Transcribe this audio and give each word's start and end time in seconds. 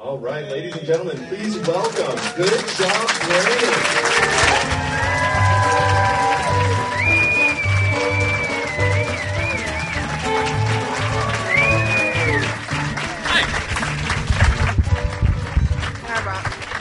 All 0.00 0.18
right, 0.18 0.44
ladies 0.48 0.74
and 0.76 0.86
gentlemen, 0.86 1.16
please 1.26 1.58
welcome 1.68 2.18
Good 2.36 2.68
Job 2.68 3.08
Brandon. 3.20 4.90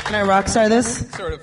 Can 0.05 0.15
I 0.15 0.23
rock 0.23 0.47
star 0.47 0.69
this? 0.69 1.07
Sort 1.11 1.33
of. 1.33 1.41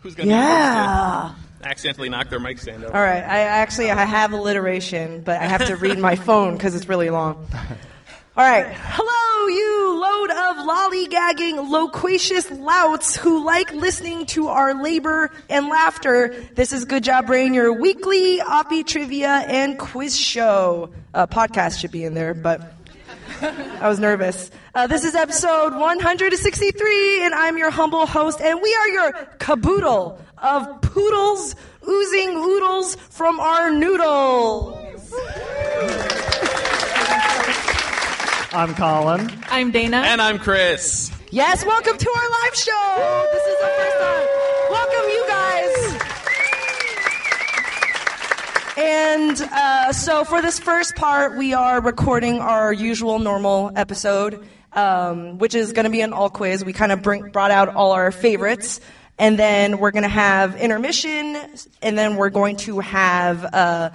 Who's 0.00 0.14
gonna 0.14 0.30
Yeah. 0.30 1.30
accidentally 1.62 2.08
knock 2.08 2.30
their 2.30 2.40
mic 2.40 2.58
stand 2.58 2.84
over? 2.84 2.96
All 2.96 3.02
right. 3.02 3.22
I 3.22 3.40
actually 3.40 3.90
I 3.90 4.04
have 4.04 4.32
alliteration, 4.32 5.20
but 5.22 5.38
I 5.40 5.44
have 5.46 5.66
to 5.66 5.76
read 5.76 5.98
my 5.98 6.16
phone 6.16 6.54
because 6.54 6.74
it's 6.74 6.88
really 6.88 7.10
long. 7.10 7.46
All 8.36 8.44
right. 8.50 8.66
Hello, 8.66 9.08
you 9.08 9.11
load 10.12 10.30
of 10.30 10.56
lollygagging, 10.66 11.70
loquacious 11.70 12.50
louts 12.50 13.16
who 13.16 13.44
like 13.44 13.72
listening 13.72 14.26
to 14.26 14.48
our 14.48 14.82
labor 14.82 15.30
and 15.48 15.68
laughter. 15.68 16.34
This 16.54 16.72
is 16.72 16.84
Good 16.84 17.04
Job 17.04 17.26
Brain, 17.26 17.54
your 17.54 17.72
weekly 17.72 18.38
Oppie 18.38 18.86
trivia 18.86 19.28
and 19.28 19.78
quiz 19.78 20.18
show. 20.18 20.90
Uh, 21.14 21.26
podcast 21.26 21.78
should 21.78 21.92
be 21.92 22.04
in 22.04 22.14
there, 22.14 22.34
but 22.34 22.74
I 23.40 23.88
was 23.88 23.98
nervous. 23.98 24.50
Uh, 24.74 24.86
this 24.86 25.04
is 25.04 25.14
episode 25.14 25.74
163, 25.74 27.24
and 27.24 27.34
I'm 27.34 27.56
your 27.56 27.70
humble 27.70 28.06
host, 28.06 28.40
and 28.40 28.60
we 28.60 28.74
are 28.74 28.88
your 28.88 29.12
caboodle 29.38 30.20
of 30.38 30.82
poodles 30.82 31.54
oozing 31.88 32.36
oodles 32.36 32.96
from 32.96 33.40
our 33.40 33.70
noodles. 33.70 34.78
I'm 38.54 38.74
Colin. 38.74 39.30
I'm 39.48 39.70
Dana. 39.70 40.02
And 40.04 40.20
I'm 40.20 40.38
Chris. 40.38 41.10
Yes, 41.30 41.64
welcome 41.64 41.96
to 41.96 42.10
our 42.10 42.30
live 42.30 42.54
show. 42.54 43.28
This 43.32 43.46
is 43.46 43.58
the 43.58 43.66
first 43.78 43.96
time. 43.98 44.26
Welcome, 44.68 45.08
you 45.08 45.24
guys. 45.26 46.02
And 48.76 49.40
uh, 49.54 49.92
so, 49.94 50.24
for 50.24 50.42
this 50.42 50.58
first 50.58 50.96
part, 50.96 51.38
we 51.38 51.54
are 51.54 51.80
recording 51.80 52.40
our 52.40 52.74
usual 52.74 53.20
normal 53.20 53.72
episode, 53.74 54.46
um, 54.74 55.38
which 55.38 55.54
is 55.54 55.72
going 55.72 55.84
to 55.84 55.90
be 55.90 56.02
an 56.02 56.12
all 56.12 56.28
quiz. 56.28 56.62
We 56.62 56.74
kind 56.74 56.92
of 56.92 57.00
brought 57.02 57.52
out 57.52 57.70
all 57.74 57.92
our 57.92 58.12
favorites, 58.12 58.80
and 59.18 59.38
then 59.38 59.78
we're 59.78 59.92
going 59.92 60.02
to 60.02 60.10
have 60.10 60.56
intermission, 60.56 61.38
and 61.80 61.96
then 61.96 62.16
we're 62.16 62.28
going 62.28 62.56
to 62.56 62.80
have 62.80 63.46
uh, 63.46 63.90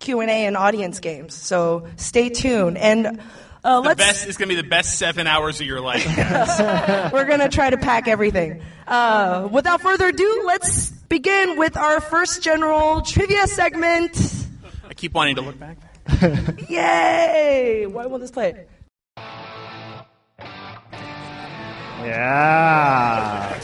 Q 0.00 0.20
and 0.20 0.28
A 0.28 0.44
and 0.44 0.58
audience 0.58 1.00
games. 1.00 1.32
So 1.32 1.88
stay 1.96 2.28
tuned. 2.28 2.76
And 2.76 3.22
uh, 3.64 3.80
The 3.80 3.88
let's 3.88 3.98
best 3.98 4.26
is 4.28 4.36
going 4.36 4.48
to 4.50 4.54
be 4.54 4.60
the 4.60 4.68
best 4.68 4.98
seven 4.98 5.26
hours 5.26 5.60
of 5.60 5.66
your 5.66 5.80
life. 5.80 6.04
we're 7.12 7.24
going 7.24 7.40
to 7.40 7.48
try 7.48 7.70
to 7.70 7.78
pack 7.78 8.06
everything. 8.06 8.62
Uh, 8.86 9.48
without 9.50 9.80
further 9.80 10.08
ado, 10.08 10.42
let's 10.46 10.90
begin 10.90 11.56
with 11.58 11.76
our 11.76 12.00
first 12.00 12.42
general 12.42 13.00
trivia 13.00 13.46
segment. 13.46 14.46
I 14.88 14.94
keep 14.94 15.14
wanting 15.14 15.36
to 15.36 15.40
look 15.42 15.58
back. 15.58 15.78
Yay! 16.68 17.86
Why 17.86 18.06
won't 18.06 18.20
this 18.20 18.30
play? 18.30 18.66
Yeah. 22.04 23.58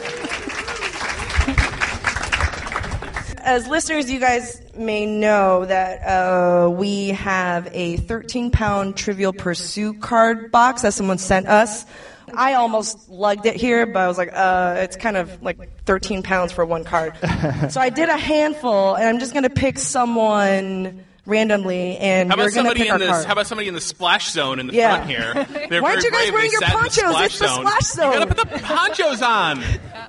As 3.42 3.66
listeners, 3.66 4.10
you 4.10 4.20
guys 4.20 4.62
may 4.80 5.06
know 5.06 5.64
that 5.64 6.00
uh, 6.00 6.68
we 6.70 7.08
have 7.10 7.68
a 7.72 7.98
13 7.98 8.50
pound 8.50 8.96
Trivial 8.96 9.32
Pursuit 9.32 10.00
card 10.00 10.50
box 10.50 10.82
that 10.82 10.94
someone 10.94 11.18
sent 11.18 11.46
us. 11.46 11.86
I 12.34 12.54
almost 12.54 13.08
lugged 13.08 13.46
it 13.46 13.56
here, 13.56 13.86
but 13.86 13.98
I 14.00 14.08
was 14.08 14.18
like, 14.18 14.30
uh, 14.32 14.76
it's 14.78 14.96
kind 14.96 15.16
of 15.16 15.42
like 15.42 15.84
13 15.84 16.22
pounds 16.22 16.52
for 16.52 16.64
one 16.64 16.84
card. 16.84 17.14
so 17.70 17.80
I 17.80 17.90
did 17.90 18.08
a 18.08 18.16
handful, 18.16 18.94
and 18.94 19.06
I'm 19.06 19.18
just 19.18 19.32
going 19.32 19.42
to 19.44 19.50
pick 19.50 19.78
someone 19.78 21.04
randomly, 21.26 21.96
and 21.98 22.30
How 22.30 22.36
you're 22.36 22.46
about 22.48 22.54
going 22.54 22.64
to 22.64 22.70
somebody 22.70 22.80
pick 22.80 22.86
in 22.86 22.92
our 22.92 22.98
the 22.98 23.06
card. 23.06 23.26
How 23.26 23.32
about 23.32 23.46
somebody 23.46 23.68
in 23.68 23.74
the 23.74 23.80
splash 23.80 24.30
zone 24.30 24.58
in 24.60 24.66
the 24.66 24.74
Yeah. 24.74 24.96
front 24.96 25.10
here? 25.10 25.66
They're 25.68 25.82
Why 25.82 25.90
aren't 25.90 26.02
you 26.04 26.10
guys 26.10 26.30
brave. 26.30 26.32
wearing 26.32 26.48
They 26.48 26.52
your 26.52 26.60
sat 26.60 26.70
in 26.70 26.76
the 26.76 26.80
ponchos? 27.12 27.20
It's 27.26 27.38
the 27.38 27.48
splash 27.48 27.82
zone. 27.84 28.12
You 28.12 28.18
gotta 28.20 28.34
put 28.34 28.50
the 28.50 28.58
ponchos 28.58 29.22
on. 29.22 29.62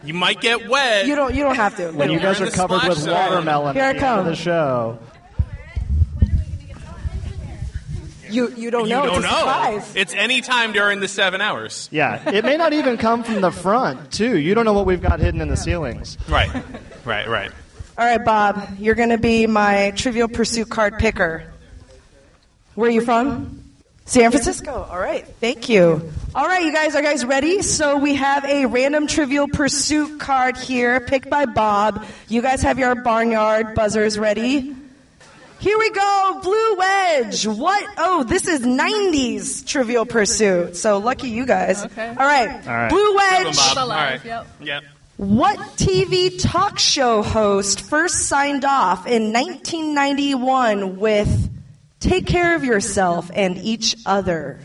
You 0.04 0.14
might 0.14 0.42
get 0.42 0.68
wet. 0.70 1.06
You 1.06 1.16
don't. 1.16 1.34
You 1.36 1.44
don't 1.44 1.56
have 1.56 1.76
to. 1.78 1.92
When 1.92 2.10
you 2.12 2.20
guys 2.20 2.40
We're 2.40 2.46
are 2.46 2.48
in 2.48 2.52
the 2.52 2.58
covered 2.58 2.88
with 2.90 2.98
zone. 3.00 3.14
watermelon 3.14 3.76
Here 3.76 3.84
I 3.84 3.90
at 3.90 4.00
the 4.00 4.06
end 4.08 4.20
of 4.20 4.24
come. 4.24 4.26
the 4.28 4.36
show. 4.36 5.00
You 8.30 8.54
you 8.56 8.72
don't 8.72 8.86
You 8.88 8.96
know. 8.96 9.06
don't 9.08 9.18
it's 9.18 9.26
a 9.26 9.30
know. 9.30 9.38
surprise. 9.40 9.94
It's 9.96 10.14
any 10.14 10.40
time 10.40 10.72
during 10.72 11.02
the 11.02 11.08
seven 11.10 11.42
hours. 11.42 11.90
Yeah, 11.92 12.30
it 12.30 12.46
may 12.46 12.56
not 12.56 12.72
even 12.72 12.98
come 12.98 13.24
from 13.24 13.42
the 13.42 13.52
front, 13.52 14.10
too. 14.12 14.38
You 14.38 14.56
don't 14.56 14.64
know 14.64 14.72
what 14.72 14.86
we've 14.86 15.02
got 15.02 15.20
hidden 15.20 15.42
in 15.42 15.50
the 15.50 15.58
ceilings. 15.58 16.18
Right. 16.30 16.50
Right. 17.04 17.28
Right. 17.28 17.52
All 18.02 18.08
right, 18.08 18.26
Bob. 18.26 18.78
You're 18.80 18.96
going 18.96 19.10
to 19.10 19.20
be 19.20 19.46
my 19.46 19.94
Trivial 19.96 20.28
Pursuit 20.28 20.68
card 20.68 20.98
picker. 20.98 21.44
Where 22.74 22.90
are 22.90 22.92
you 22.92 23.02
from? 23.02 23.64
San 24.06 24.32
Francisco. 24.32 24.88
All 24.90 24.98
right. 24.98 25.24
Thank 25.40 25.70
you. 25.70 26.12
All 26.34 26.48
right, 26.48 26.64
you 26.64 26.74
guys. 26.74 26.96
Are 26.96 27.04
you 27.04 27.08
guys 27.08 27.24
ready? 27.24 27.62
So 27.62 27.98
we 27.98 28.16
have 28.16 28.44
a 28.46 28.66
random 28.66 29.06
Trivial 29.06 29.48
Pursuit 29.48 30.20
card 30.20 30.58
here, 30.58 31.00
picked 31.00 31.30
by 31.30 31.46
Bob. 31.46 32.04
You 32.28 32.42
guys 32.42 32.64
have 32.64 32.80
your 32.80 32.96
barnyard 32.96 33.76
buzzers 33.76 34.18
ready. 34.18 34.76
Here 35.60 35.78
we 35.78 35.92
go, 35.92 36.40
Blue 36.42 36.76
Wedge. 36.78 37.46
What? 37.46 37.88
Oh, 38.00 38.24
this 38.24 38.48
is 38.48 38.62
90s 38.62 39.64
Trivial 39.68 40.08
Pursuit. 40.08 40.76
So 40.76 40.98
lucky 40.98 41.30
you 41.30 41.46
guys. 41.46 41.86
Okay. 41.86 42.08
All 42.08 42.16
right. 42.16 42.50
All 42.68 42.74
right. 42.74 42.90
Blue 42.90 42.98
Good 42.98 43.14
one, 43.14 43.46
Wedge. 43.46 43.56
Bob. 43.58 43.78
Alive, 43.78 44.22
right. 44.22 44.26
yep. 44.26 44.48
Yep. 44.60 44.84
What 45.22 45.60
TV 45.78 46.42
talk 46.42 46.80
show 46.80 47.22
host 47.22 47.82
first 47.82 48.28
signed 48.28 48.66
off 48.66 49.06
in 49.06 49.32
1991 49.32 50.98
with 50.98 51.48
Take 52.00 52.26
Care 52.26 52.56
of 52.56 52.64
Yourself 52.64 53.30
and 53.32 53.56
Each 53.60 53.96
Other? 54.08 54.60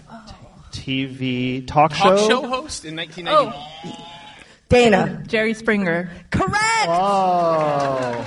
TV 0.73 1.67
talk, 1.67 1.93
Talk 1.93 2.17
show. 2.17 2.29
show 2.29 2.49
host 2.49 2.87
in 2.87 2.97
1990. 2.97 3.55
Oh, 3.55 3.99
Dana. 4.71 5.23
Jerry 5.27 5.53
Springer. 5.53 6.11
Correct! 6.31 6.89
Oh. 6.89 8.25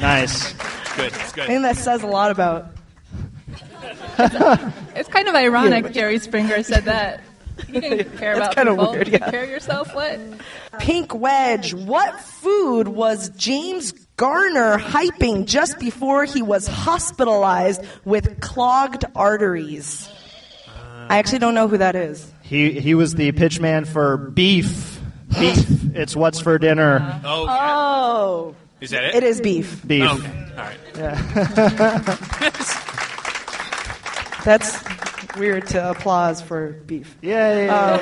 Nice. 0.00 0.52
Good. 0.96 1.12
It's 1.12 1.38
I 1.38 1.46
think 1.46 1.62
that 1.62 1.76
says 1.76 2.02
a 2.02 2.08
lot 2.08 2.32
about. 2.32 2.72
It's 4.96 5.08
kind 5.10 5.28
of 5.28 5.36
ironic 5.36 5.92
Jerry 5.92 6.18
Springer 6.18 6.64
said 6.64 6.86
that. 6.86 7.20
You 7.68 7.80
didn't 7.80 8.16
care 8.18 8.34
about 8.34 8.54
kinda 8.54 8.74
weird, 8.74 9.06
Take 9.06 9.20
yeah. 9.20 9.30
care 9.30 9.44
of 9.44 9.50
yourself. 9.50 9.94
What? 9.94 10.18
Pink 10.78 11.14
Wedge. 11.14 11.72
What 11.74 12.20
food 12.20 12.88
was 12.88 13.28
James 13.30 13.92
Garner 14.16 14.78
hyping 14.78 15.44
just 15.46 15.78
before 15.78 16.24
he 16.24 16.42
was 16.42 16.66
hospitalized 16.66 17.82
with 18.04 18.40
clogged 18.40 19.04
arteries? 19.14 20.08
I 21.08 21.18
actually 21.18 21.38
don't 21.40 21.54
know 21.54 21.68
who 21.68 21.78
that 21.78 21.94
is. 21.96 22.30
He 22.42 22.72
he 22.80 22.94
was 22.94 23.14
the 23.14 23.32
pitch 23.32 23.60
man 23.60 23.84
for 23.84 24.16
beef. 24.16 25.00
Beef. 25.38 25.66
it's 25.94 26.16
what's 26.16 26.40
for 26.40 26.58
dinner. 26.58 27.20
Oh. 27.24 27.46
Oh, 27.48 28.54
Is 28.80 28.90
that 28.90 29.04
it? 29.04 29.14
it 29.16 29.22
is 29.24 29.40
beef. 29.40 29.82
Beef. 29.86 30.04
Okay. 30.04 30.30
All 30.56 30.64
right. 30.64 30.78
That's 34.44 34.76
weird 35.36 35.66
to 35.68 35.90
applause 35.90 36.40
for 36.40 36.72
beef. 36.86 37.16
Yay! 37.22 37.68
Um, 37.68 38.00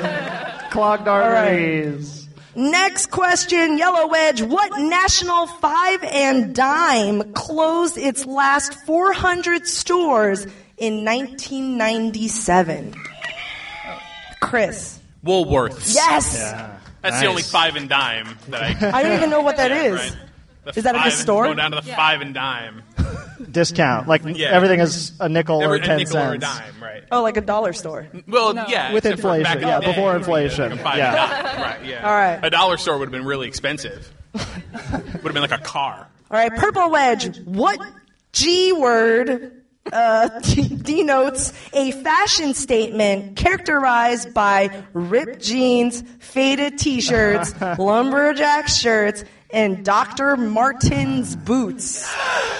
Clogged 0.71 1.07
arteries. 1.07 2.27
Next 2.55 3.07
question, 3.09 3.77
Yellow 3.77 4.07
Wedge. 4.07 4.41
What 4.41 4.79
national 4.79 5.47
five 5.47 6.03
and 6.03 6.53
dime 6.53 7.33
closed 7.33 7.97
its 7.97 8.25
last 8.25 8.73
400 8.85 9.65
stores 9.67 10.45
in 10.77 11.03
1997? 11.03 12.93
Chris. 14.39 14.99
Woolworths. 15.25 15.95
Yes! 15.95 16.37
That's 17.01 17.19
the 17.19 17.27
only 17.27 17.41
five 17.41 17.75
and 17.75 17.89
dime 17.89 18.37
that 18.49 18.61
I. 18.61 18.99
I 18.99 19.03
don't 19.03 19.13
even 19.17 19.29
know 19.29 19.41
what 19.41 19.57
that 19.57 19.71
is. 19.71 19.99
Is. 19.99 20.11
right. 20.11 20.77
Is 20.77 20.83
that 20.85 20.95
a 20.95 20.99
five- 20.99 21.13
store? 21.13 21.45
Go 21.45 21.53
down 21.55 21.71
to 21.71 21.81
the 21.81 21.91
five 21.91 22.21
and 22.21 22.33
dime. 22.33 22.83
Discount. 23.51 24.07
Like 24.07 24.21
Yeah. 24.25 24.49
everything 24.49 24.79
is 24.79 25.11
a 25.19 25.29
nickel 25.29 25.59
or 25.61 25.65
Every- 25.65 25.79
a 25.79 25.83
ten 25.83 25.97
nickel 25.97 26.17
or 26.17 26.21
a 26.35 26.41
cents. 26.41 26.43
dime, 26.45 26.73
right? 26.81 27.03
Oh, 27.11 27.21
like 27.23 27.37
a 27.37 27.41
dollar 27.41 27.73
store. 27.73 28.07
Well, 28.27 28.55
yeah, 28.69 28.93
With 28.93 29.05
except 29.05 29.21
for 29.21 29.35
inflation, 29.35 29.43
back 29.43 29.55
in 29.61 29.67
yeah, 29.67 29.79
the 29.79 29.85
day, 29.85 29.91
before 29.91 30.15
inflation, 30.15 30.69
like 30.71 30.79
a 30.79 30.83
five 30.83 30.97
yeah. 30.97 31.49
and 31.53 31.61
right, 31.61 31.85
yeah. 31.85 32.03
All 32.07 32.15
right. 32.15 32.39
A 32.43 32.49
dollar 32.49 32.77
store 32.77 32.97
would 32.97 33.05
have 33.07 33.11
been 33.11 33.25
really 33.25 33.47
expensive. 33.47 34.11
would 34.33 34.41
have 34.41 35.23
been 35.23 35.35
like 35.41 35.51
a 35.51 35.57
car. 35.59 36.07
All 36.31 36.37
right, 36.37 36.53
Purple 36.55 36.89
Wedge. 36.89 37.37
What 37.45 37.79
G 38.31 38.71
word 38.73 39.51
uh, 39.91 40.29
denotes 40.39 41.53
a 41.73 41.91
fashion 41.91 42.53
statement 42.55 43.35
characterized 43.37 44.33
by 44.33 44.83
ripped 44.93 45.41
jeans, 45.41 46.03
faded 46.19 46.77
t-shirts, 46.79 47.53
lumberjack 47.77 48.67
shirts, 48.67 49.23
and 49.53 49.85
Dr. 49.85 50.35
Martens 50.35 51.35
boots? 51.35 52.11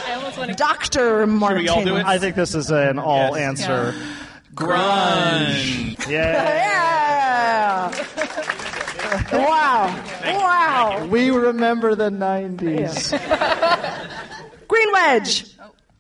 I 0.08 0.14
almost 0.16 0.38
want 0.38 0.52
to. 0.52 0.56
Dr. 0.56 1.28
Martens. 1.28 1.62
we 1.64 1.68
all 1.70 1.84
do 1.84 1.96
it? 1.98 2.06
I 2.06 2.20
think 2.20 2.36
this 2.36 2.56
is 2.56 2.70
an 2.72 3.00
all 3.00 3.38
Yes. 3.38 3.60
answer. 3.68 3.96
Grunge. 4.56 6.08
Yeah. 6.08 7.92
Yeah. 7.92 8.04
wow. 9.34 10.04
Wow. 10.24 11.06
We 11.08 11.32
remember 11.32 11.96
the 11.96 12.10
90s. 12.10 13.12
Green 14.68 14.92
Wedge. 14.94 15.46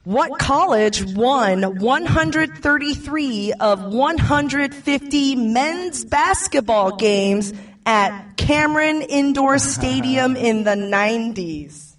What 0.05 0.37
college 0.37 1.01
won 1.15 1.79
133 1.79 3.53
of 3.53 3.85
150 3.93 5.35
men's 5.37 6.03
basketball 6.03 6.97
games 6.97 7.53
at 7.85 8.37
Cameron 8.37 9.01
Indoor 9.01 9.57
Stadium 9.59 10.35
in 10.35 10.63
the 10.63 10.75
90s? 10.75 11.91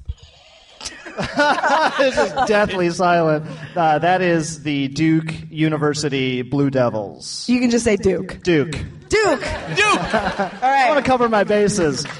this 1.98 2.18
is 2.18 2.32
deathly 2.48 2.90
silent. 2.90 3.46
Uh, 3.76 3.98
that 4.00 4.20
is 4.20 4.64
the 4.64 4.88
Duke 4.88 5.32
University 5.48 6.42
Blue 6.42 6.70
Devils. 6.70 7.48
You 7.48 7.60
can 7.60 7.70
just 7.70 7.84
say 7.84 7.96
Duke. 7.96 8.42
Duke. 8.42 8.72
Duke! 9.08 9.40
Duke. 9.40 10.14
All 10.14 10.58
I 10.62 10.86
want 10.88 11.04
to 11.04 11.08
cover 11.08 11.28
my 11.28 11.44
bases. 11.44 12.04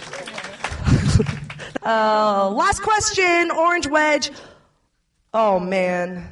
Uh, 1.84 2.48
last 2.48 2.80
question, 2.80 3.50
Orange 3.50 3.86
Wedge. 3.86 4.30
Oh, 5.34 5.60
man. 5.60 6.26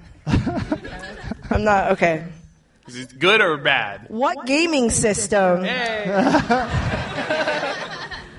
I'm 1.50 1.62
not, 1.62 1.92
okay. 1.92 2.24
Is 2.88 2.96
it 2.96 3.18
good 3.18 3.40
or 3.40 3.56
bad? 3.58 4.06
What 4.08 4.46
gaming 4.46 4.90
system? 4.90 5.64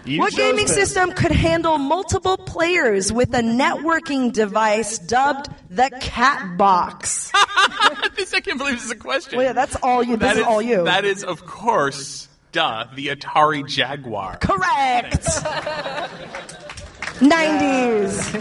You 0.05 0.19
What 0.19 0.33
gaming 0.33 0.65
this. 0.65 0.75
system 0.75 1.13
could 1.13 1.31
handle 1.31 1.77
multiple 1.77 2.35
players 2.35 3.09
with 3.13 3.33
a 3.33 3.39
networking 3.39 4.33
device 4.33 4.99
dubbed 4.99 5.47
the 5.69 5.89
Cat 6.01 6.57
Box? 6.57 7.31
this, 8.17 8.33
I 8.33 8.41
can't 8.41 8.57
believe 8.57 8.75
this 8.75 8.83
is 8.83 8.91
a 8.91 8.97
question. 8.97 9.37
Well, 9.37 9.45
yeah, 9.45 9.53
that's 9.53 9.77
all 9.77 10.03
you. 10.03 10.17
This 10.17 10.33
That 10.33 10.37
is, 10.39 10.43
all 10.45 10.61
you. 10.61 10.83
That 10.83 11.05
is, 11.05 11.23
of 11.23 11.45
course, 11.45 12.27
duh, 12.51 12.87
the 12.93 13.15
Atari 13.15 13.65
Jaguar. 13.65 14.39
correct. 14.41 15.25
Nineties. 17.21 18.33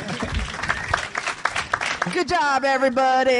Good 2.10 2.28
job, 2.28 2.64
everybody. 2.64 3.30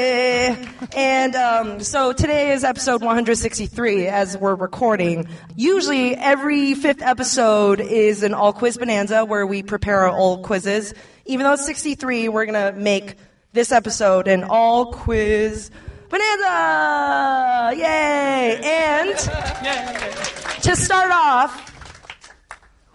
And 0.95 1.35
um, 1.35 1.79
so 1.81 2.13
today 2.13 2.53
is 2.53 2.63
episode 2.63 3.01
163 3.01 4.07
as 4.07 4.37
we're 4.37 4.55
recording. 4.55 5.27
Usually, 5.55 6.15
every 6.15 6.73
fifth 6.73 7.01
episode 7.01 7.81
is 7.81 8.23
an 8.23 8.33
all 8.33 8.53
quiz 8.53 8.77
bonanza 8.77 9.25
where 9.25 9.45
we 9.45 9.63
prepare 9.63 10.05
our 10.05 10.17
old 10.17 10.43
quizzes. 10.43 10.93
Even 11.25 11.43
though 11.43 11.53
it's 11.53 11.65
63, 11.65 12.29
we're 12.29 12.45
going 12.45 12.73
to 12.73 12.79
make 12.79 13.15
this 13.51 13.73
episode 13.73 14.29
an 14.29 14.45
all 14.45 14.93
quiz 14.93 15.69
bonanza. 16.09 17.73
Yay! 17.75 18.61
And 18.63 19.17
to 20.63 20.75
start 20.77 21.11
off, 21.11 21.69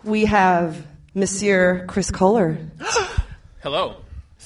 we 0.03 0.25
have 0.25 0.87
Monsieur 1.15 1.85
Chris 1.87 2.11
Kohler. 2.11 2.57
Hello. 3.61 3.97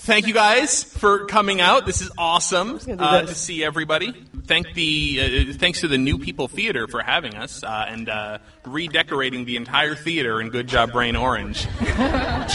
Thank 0.03 0.27
you 0.27 0.35
guys 0.35 0.83
for 0.83 1.27
coming 1.27 1.61
out. 1.61 1.87
This 1.87 2.01
is 2.01 2.11
awesome 2.19 2.81
uh, 2.99 3.23
to 3.23 3.35
see 3.37 3.63
everybody. 3.63 4.13
Thank 4.47 4.75
the 4.75 5.47
uh, 5.53 5.53
thanks 5.57 5.83
to 5.83 5.89
the 5.89 5.97
New 5.97 6.19
People 6.19 6.49
Theater 6.49 6.89
for 6.89 7.01
having 7.01 7.37
us 7.37 7.63
uh, 7.63 7.87
and 7.87 8.09
uh, 8.09 8.39
redecorating 8.65 9.45
the 9.45 9.55
entire 9.55 9.95
theater 9.95 10.41
in 10.41 10.51
Good 10.51 10.67
Job 10.67 10.91
Brain 10.91 11.15
Orange 11.15 11.69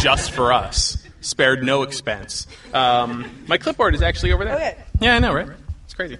just 0.01 0.31
for 0.31 0.51
us. 0.51 0.97
Spared 1.21 1.63
no 1.63 1.83
expense. 1.83 2.47
Um, 2.73 3.45
my 3.47 3.57
clipboard 3.57 3.95
is 3.95 4.01
actually 4.01 4.33
over 4.33 4.44
there. 4.44 4.55
Okay. 4.55 4.77
Yeah, 4.99 5.15
I 5.15 5.19
know, 5.19 5.33
right? 5.33 5.47
It's 5.85 5.94
crazy. 5.94 6.17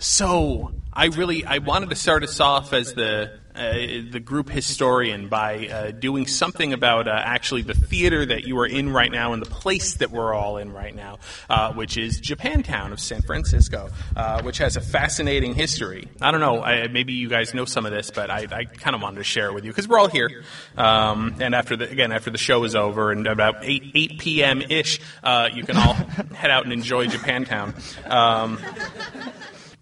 So 0.00 0.72
I 0.92 1.06
really 1.06 1.44
I 1.44 1.58
wanted 1.58 1.90
to 1.90 1.96
start 1.96 2.24
us 2.24 2.40
off 2.40 2.72
as 2.72 2.92
the 2.94 3.38
the 3.60 4.20
group 4.20 4.48
historian 4.48 5.28
by 5.28 5.68
uh, 5.68 5.90
doing 5.90 6.26
something 6.26 6.72
about 6.72 7.06
uh, 7.06 7.12
actually 7.12 7.62
the 7.62 7.74
theater 7.74 8.24
that 8.24 8.44
you 8.44 8.58
are 8.58 8.66
in 8.66 8.90
right 8.90 9.10
now 9.10 9.32
and 9.32 9.42
the 9.42 9.50
place 9.50 9.94
that 9.94 10.10
we're 10.10 10.32
all 10.32 10.56
in 10.56 10.72
right 10.72 10.94
now, 10.94 11.18
uh, 11.48 11.72
which 11.72 11.96
is 11.96 12.20
Japantown 12.20 12.92
of 12.92 13.00
San 13.00 13.22
Francisco, 13.22 13.90
uh, 14.16 14.42
which 14.42 14.58
has 14.58 14.76
a 14.76 14.80
fascinating 14.80 15.54
history. 15.54 16.08
I 16.20 16.30
don't 16.30 16.40
know, 16.40 16.62
I, 16.62 16.88
maybe 16.88 17.12
you 17.12 17.28
guys 17.28 17.54
know 17.54 17.64
some 17.64 17.86
of 17.86 17.92
this, 17.92 18.10
but 18.10 18.30
I, 18.30 18.46
I 18.50 18.64
kind 18.64 18.96
of 18.96 19.02
wanted 19.02 19.18
to 19.18 19.24
share 19.24 19.48
it 19.48 19.54
with 19.54 19.64
you 19.64 19.70
because 19.70 19.88
we're 19.88 19.98
all 19.98 20.08
here. 20.08 20.42
Um, 20.76 21.36
and 21.40 21.54
after 21.54 21.76
the 21.76 21.90
again 21.90 22.12
after 22.12 22.30
the 22.30 22.38
show 22.38 22.64
is 22.64 22.74
over 22.74 23.12
and 23.12 23.26
about 23.26 23.56
eight 23.62 23.92
eight 23.94 24.18
p.m. 24.18 24.62
ish, 24.62 25.00
uh, 25.22 25.48
you 25.52 25.64
can 25.64 25.76
all 25.76 25.94
head 26.34 26.50
out 26.50 26.64
and 26.64 26.72
enjoy 26.72 27.06
Japantown. 27.06 27.74
Um, 28.10 28.58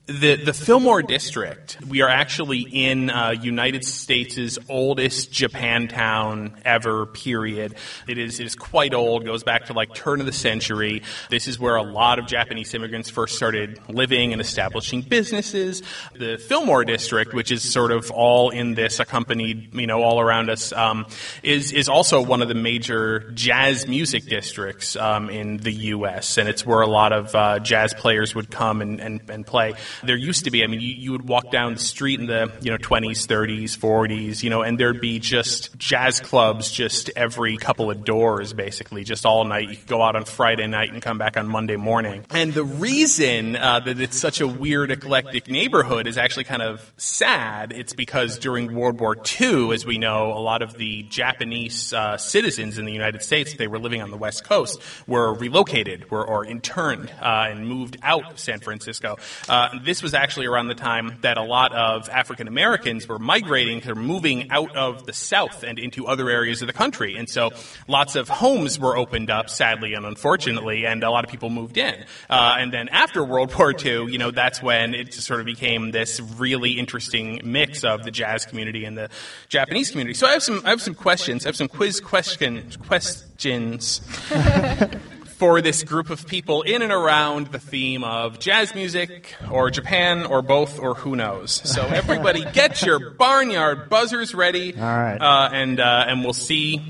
the 0.08 0.36
the 0.36 0.54
Fillmore 0.54 1.02
district. 1.02 1.78
We 1.86 2.00
are 2.00 2.08
actually 2.08 2.60
in 2.60 3.10
uh, 3.10 3.32
United 3.42 3.84
States' 3.84 4.58
oldest 4.66 5.30
Japantown 5.30 6.58
ever. 6.64 7.04
Period. 7.04 7.74
It 8.08 8.16
is 8.16 8.40
it 8.40 8.46
is 8.46 8.54
quite 8.54 8.94
old. 8.94 9.26
Goes 9.26 9.42
back 9.42 9.66
to 9.66 9.74
like 9.74 9.94
turn 9.94 10.20
of 10.20 10.26
the 10.26 10.32
century. 10.32 11.02
This 11.28 11.46
is 11.46 11.58
where 11.58 11.76
a 11.76 11.82
lot 11.82 12.18
of 12.18 12.26
Japanese 12.26 12.72
immigrants 12.72 13.10
first 13.10 13.36
started 13.36 13.78
living 13.90 14.32
and 14.32 14.40
establishing 14.40 15.02
businesses. 15.02 15.82
The 16.14 16.38
Fillmore 16.38 16.86
district, 16.86 17.34
which 17.34 17.52
is 17.52 17.62
sort 17.70 17.92
of 17.92 18.10
all 18.10 18.48
in 18.48 18.74
this, 18.74 19.00
accompanied 19.00 19.74
you 19.74 19.86
know 19.86 20.02
all 20.02 20.20
around 20.20 20.48
us, 20.48 20.72
um, 20.72 21.04
is 21.42 21.70
is 21.72 21.90
also 21.90 22.22
one 22.22 22.40
of 22.40 22.48
the 22.48 22.54
major 22.54 23.30
jazz 23.32 23.86
music 23.86 24.24
districts 24.24 24.96
um, 24.96 25.28
in 25.28 25.58
the 25.58 25.72
U.S. 25.72 26.38
and 26.38 26.48
it's 26.48 26.64
where 26.64 26.80
a 26.80 26.86
lot 26.86 27.12
of 27.12 27.34
uh, 27.34 27.58
jazz 27.58 27.92
players 27.92 28.34
would 28.34 28.50
come 28.50 28.80
and, 28.80 29.00
and, 29.02 29.28
and 29.28 29.46
play. 29.46 29.74
There 30.02 30.16
used 30.16 30.44
to 30.44 30.50
be, 30.50 30.64
I 30.64 30.66
mean, 30.66 30.80
you, 30.80 30.94
you 30.94 31.12
would 31.12 31.28
walk 31.28 31.50
down 31.50 31.74
the 31.74 31.80
street 31.80 32.20
in 32.20 32.26
the 32.26 32.52
you 32.60 32.70
know 32.70 32.78
20s, 32.78 33.26
30s, 33.26 33.76
40s, 33.76 34.42
you 34.42 34.50
know, 34.50 34.62
and 34.62 34.78
there'd 34.78 35.00
be 35.00 35.18
just 35.18 35.76
jazz 35.78 36.20
clubs 36.20 36.70
just 36.70 37.10
every 37.16 37.56
couple 37.56 37.90
of 37.90 38.04
doors, 38.04 38.52
basically, 38.52 39.04
just 39.04 39.26
all 39.26 39.44
night. 39.44 39.68
You 39.68 39.76
could 39.76 39.86
go 39.86 40.02
out 40.02 40.16
on 40.16 40.24
Friday 40.24 40.66
night 40.66 40.92
and 40.92 41.02
come 41.02 41.18
back 41.18 41.36
on 41.36 41.48
Monday 41.48 41.76
morning. 41.76 42.24
And 42.30 42.52
the 42.52 42.64
reason 42.64 43.56
uh, 43.56 43.80
that 43.80 44.00
it's 44.00 44.18
such 44.18 44.40
a 44.40 44.46
weird, 44.46 44.90
eclectic 44.90 45.48
neighborhood 45.48 46.06
is 46.06 46.18
actually 46.18 46.44
kind 46.44 46.62
of 46.62 46.92
sad. 46.96 47.72
It's 47.72 47.92
because 47.92 48.38
during 48.38 48.74
World 48.74 49.00
War 49.00 49.16
II, 49.40 49.72
as 49.72 49.84
we 49.84 49.98
know, 49.98 50.32
a 50.32 50.40
lot 50.40 50.62
of 50.62 50.74
the 50.74 51.02
Japanese 51.04 51.92
uh, 51.92 52.16
citizens 52.16 52.78
in 52.78 52.84
the 52.84 52.92
United 52.92 53.22
States, 53.22 53.54
they 53.54 53.66
were 53.66 53.78
living 53.78 54.02
on 54.02 54.10
the 54.10 54.16
West 54.16 54.44
Coast, 54.44 54.80
were 55.06 55.34
relocated 55.34 56.10
were, 56.10 56.26
or 56.26 56.44
interned 56.44 57.10
uh, 57.20 57.48
and 57.50 57.66
moved 57.66 57.96
out 58.02 58.30
of 58.30 58.38
San 58.38 58.60
Francisco. 58.60 59.16
Uh, 59.48 59.78
this 59.88 60.02
was 60.02 60.12
actually 60.12 60.46
around 60.46 60.68
the 60.68 60.74
time 60.74 61.16
that 61.22 61.38
a 61.38 61.42
lot 61.42 61.74
of 61.74 62.08
African 62.10 62.46
Americans 62.46 63.08
were 63.08 63.18
migrating, 63.18 63.88
or 63.88 63.94
moving 63.94 64.50
out 64.50 64.76
of 64.76 65.06
the 65.06 65.14
South 65.14 65.62
and 65.62 65.78
into 65.78 66.06
other 66.06 66.28
areas 66.28 66.60
of 66.60 66.66
the 66.66 66.74
country. 66.74 67.16
And 67.16 67.28
so 67.28 67.50
lots 67.86 68.14
of 68.14 68.28
homes 68.28 68.78
were 68.78 68.96
opened 68.96 69.30
up, 69.30 69.48
sadly 69.48 69.94
and 69.94 70.04
unfortunately, 70.04 70.84
and 70.84 71.02
a 71.02 71.10
lot 71.10 71.24
of 71.24 71.30
people 71.30 71.48
moved 71.48 71.78
in. 71.78 72.04
Uh, 72.28 72.56
and 72.58 72.70
then 72.70 72.88
after 72.90 73.24
World 73.24 73.54
War 73.58 73.72
II, 73.72 74.12
you 74.12 74.18
know, 74.18 74.30
that's 74.30 74.62
when 74.62 74.94
it 74.94 75.14
sort 75.14 75.40
of 75.40 75.46
became 75.46 75.90
this 75.90 76.20
really 76.20 76.72
interesting 76.72 77.40
mix 77.42 77.82
of 77.82 78.04
the 78.04 78.10
jazz 78.10 78.44
community 78.44 78.84
and 78.84 78.96
the 78.96 79.08
Japanese 79.48 79.90
community. 79.90 80.14
So 80.14 80.26
I 80.26 80.32
have 80.32 80.42
some, 80.42 80.60
I 80.66 80.70
have 80.70 80.82
some 80.82 80.94
questions. 80.94 81.46
I 81.46 81.48
have 81.48 81.56
some 81.56 81.68
quiz 81.68 82.00
question, 82.00 82.70
questions 82.86 84.02
for 85.38 85.60
this 85.60 85.84
group 85.84 86.10
of 86.10 86.26
people 86.26 86.62
in 86.62 86.82
and 86.82 86.90
around 86.90 87.46
the 87.48 87.60
theme 87.60 88.02
of 88.02 88.40
jazz 88.40 88.74
music 88.74 89.36
or 89.48 89.70
Japan 89.70 90.26
or 90.26 90.42
both 90.42 90.80
or 90.80 90.94
who 90.94 91.14
knows. 91.14 91.52
So 91.52 91.82
everybody 91.86 92.44
get 92.52 92.82
your 92.82 93.10
barnyard 93.10 93.88
buzzers 93.88 94.34
ready. 94.34 94.74
All 94.74 94.82
right. 94.82 95.16
Uh, 95.16 95.48
and, 95.52 95.78
uh, 95.78 96.06
and 96.08 96.24
we'll 96.24 96.32
see 96.32 96.82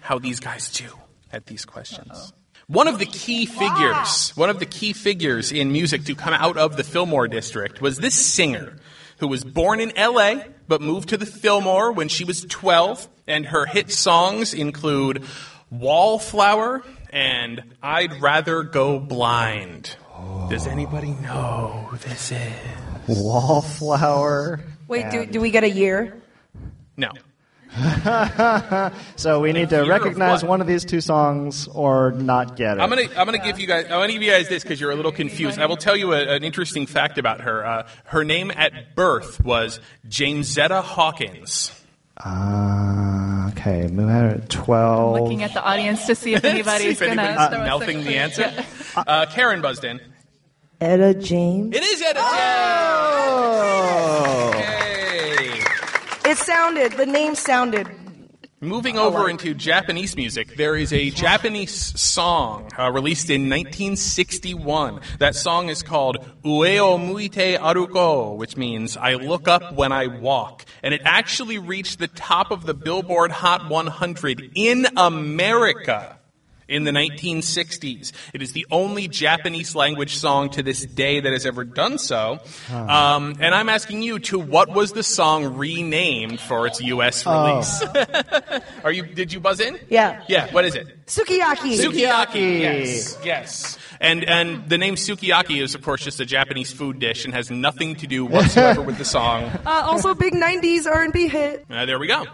how 0.00 0.18
these 0.18 0.40
guys 0.40 0.72
do 0.72 0.86
at 1.32 1.46
these 1.46 1.64
questions. 1.64 2.32
One 2.66 2.88
of 2.88 2.98
the 2.98 3.06
key 3.06 3.46
figures, 3.46 4.30
one 4.34 4.50
of 4.50 4.58
the 4.58 4.66
key 4.66 4.92
figures 4.94 5.52
in 5.52 5.70
music 5.70 6.04
to 6.06 6.16
come 6.16 6.34
out 6.34 6.56
of 6.56 6.76
the 6.76 6.82
Fillmore 6.82 7.28
district 7.28 7.80
was 7.80 7.98
this 7.98 8.16
singer 8.16 8.78
who 9.18 9.28
was 9.28 9.44
born 9.44 9.78
in 9.78 9.92
LA 9.96 10.42
but 10.66 10.80
moved 10.80 11.10
to 11.10 11.16
the 11.16 11.26
Fillmore 11.26 11.92
when 11.92 12.08
she 12.08 12.24
was 12.24 12.44
12 12.48 13.08
and 13.28 13.46
her 13.46 13.64
hit 13.64 13.92
songs 13.92 14.54
include 14.54 15.22
Wallflower 15.70 16.82
and 17.12 17.62
I'd 17.82 18.20
Rather 18.20 18.62
Go 18.62 18.98
Blind. 18.98 19.96
Does 20.48 20.66
anybody 20.66 21.10
know 21.10 21.86
who 21.88 21.96
this 21.98 22.32
is? 22.32 22.42
Wallflower. 23.08 24.60
Wait, 24.88 25.10
do, 25.10 25.26
do 25.26 25.40
we 25.40 25.50
get 25.50 25.64
a 25.64 25.70
year? 25.70 26.20
No. 26.96 27.10
So 29.16 29.40
we 29.40 29.52
need 29.52 29.70
to 29.70 29.76
year 29.76 29.82
of 29.84 29.88
recognize 29.88 30.44
one 30.44 30.60
of 30.60 30.66
these 30.66 30.84
two 30.84 31.00
songs 31.00 31.68
or 31.68 32.12
not 32.12 32.56
get 32.56 32.76
it. 32.76 32.80
I'm 32.80 32.90
gonna 32.90 33.08
I'm 33.16 33.24
gonna 33.24 33.38
give 33.38 33.58
you 33.58 33.66
guys 33.66 33.84
I'm 33.86 33.92
gonna 33.92 34.12
give 34.12 34.22
you 34.22 34.30
guys 34.30 34.48
this 34.48 34.62
because 34.62 34.78
you're 34.80 34.90
a 34.90 34.94
little 34.94 35.12
confused. 35.12 35.58
I 35.58 35.66
will 35.66 35.78
tell 35.78 35.96
you 35.96 36.12
a, 36.12 36.34
an 36.36 36.44
interesting 36.44 36.86
fact 36.86 37.16
about 37.16 37.40
her. 37.42 37.64
Uh, 37.64 37.88
her 38.04 38.24
name 38.24 38.50
at 38.54 38.94
birth 38.94 39.42
was 39.42 39.80
Jamesetta 40.06 40.82
Hawkins. 40.82 41.72
Uh, 42.24 43.48
okay, 43.52 43.88
move 43.88 44.08
out 44.10 44.24
at 44.26 44.48
12. 44.48 45.20
Looking 45.20 45.42
at 45.42 45.52
the 45.54 45.62
audience 45.64 46.06
to 46.06 46.14
see 46.14 46.34
if 46.34 46.44
anybody's 46.44 46.98
See 46.98 47.04
if 47.04 47.16
going 47.16 47.16
to 47.16 47.22
anybody's 47.24 47.48
throw 47.56 47.64
mouthing 47.64 47.98
the 47.98 48.04
clue. 48.04 48.12
answer. 48.14 48.52
Uh, 48.96 49.26
Karen 49.26 49.60
buzzed 49.60 49.84
in. 49.84 50.00
Etta 50.80 51.14
James. 51.14 51.74
It 51.76 51.82
is 51.82 52.00
Etta 52.02 52.20
Oh! 52.22 53.30
James. 54.52 54.64
Hey. 56.24 56.30
It 56.30 56.36
sounded, 56.38 56.92
the 56.92 57.06
name 57.06 57.34
sounded. 57.34 57.88
Moving 58.62 58.96
over 58.96 59.28
into 59.28 59.54
Japanese 59.54 60.14
music, 60.14 60.54
there 60.54 60.76
is 60.76 60.92
a 60.92 61.10
Japanese 61.10 62.00
song 62.00 62.70
uh, 62.78 62.92
released 62.92 63.28
in 63.28 63.50
1961. 63.50 65.00
That 65.18 65.34
song 65.34 65.68
is 65.68 65.82
called 65.82 66.18
Ue 66.44 66.78
o 66.78 66.96
Muite 66.96 67.58
Aruko, 67.58 68.36
which 68.36 68.56
means 68.56 68.96
I 68.96 69.14
look 69.14 69.48
up 69.48 69.74
when 69.74 69.90
I 69.90 70.06
walk. 70.06 70.64
And 70.80 70.94
it 70.94 71.02
actually 71.04 71.58
reached 71.58 71.98
the 71.98 72.06
top 72.06 72.52
of 72.52 72.64
the 72.64 72.72
Billboard 72.72 73.32
Hot 73.32 73.68
100 73.68 74.52
in 74.54 74.86
America 74.96 76.20
in 76.68 76.84
the 76.84 76.90
1960s. 76.90 78.12
It 78.32 78.42
is 78.42 78.52
the 78.52 78.66
only 78.70 79.08
Japanese 79.08 79.74
language 79.74 80.16
song 80.16 80.50
to 80.50 80.62
this 80.62 80.84
day 80.84 81.20
that 81.20 81.32
has 81.32 81.44
ever 81.46 81.64
done 81.64 81.98
so. 81.98 82.38
Um, 82.72 83.36
and 83.40 83.54
I'm 83.54 83.68
asking 83.68 84.02
you 84.02 84.18
to 84.20 84.38
what 84.38 84.70
was 84.70 84.92
the 84.92 85.02
song 85.02 85.56
renamed 85.56 86.40
for 86.40 86.66
its 86.66 86.80
U.S. 86.80 87.26
release? 87.26 87.82
Are 88.84 88.92
you? 88.92 89.04
Did 89.04 89.32
you 89.32 89.40
buzz 89.40 89.60
in? 89.60 89.78
Yeah. 89.88 90.22
Yeah. 90.28 90.52
What 90.52 90.64
is 90.64 90.74
it? 90.74 91.06
Sukiyaki. 91.06 91.76
Sukiyaki. 91.78 92.60
Yes. 92.60 93.18
Yes. 93.24 93.78
And 94.00 94.24
and 94.24 94.68
the 94.68 94.78
name 94.78 94.96
sukiyaki 94.96 95.62
is 95.62 95.76
of 95.76 95.82
course 95.82 96.02
just 96.02 96.18
a 96.18 96.24
Japanese 96.26 96.72
food 96.72 96.98
dish 96.98 97.24
and 97.24 97.32
has 97.34 97.50
nothing 97.52 97.94
to 97.96 98.06
do 98.08 98.24
whatsoever 98.24 98.82
with 98.82 98.98
the 98.98 99.04
song. 99.04 99.50
Uh, 99.64 99.70
also, 99.86 100.12
big 100.14 100.32
'90s 100.34 100.86
R&B 100.86 101.28
hit 101.28 101.64
Uh, 101.70 101.86
there 101.86 101.98
we 101.98 102.06
go. 102.08 102.24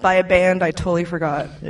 by 0.00 0.14
a 0.14 0.24
band 0.24 0.62
I 0.62 0.70
totally 0.70 1.04
forgot. 1.04 1.48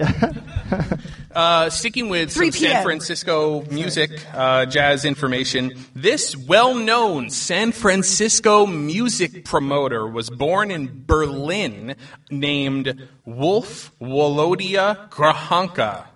Uh, 1.36 1.68
sticking 1.68 2.08
with 2.08 2.32
some 2.32 2.50
San 2.50 2.82
Francisco 2.82 3.60
music, 3.70 4.10
uh, 4.32 4.64
jazz 4.64 5.04
information, 5.04 5.70
this 5.94 6.34
well-known 6.34 7.28
San 7.28 7.72
Francisco 7.72 8.64
music 8.64 9.44
promoter 9.44 10.06
was 10.06 10.30
born 10.30 10.70
in 10.70 11.04
Berlin, 11.06 11.94
named 12.30 13.06
Wolf 13.26 13.92
Wolodia 14.00 15.10
Grajonca. 15.10 16.06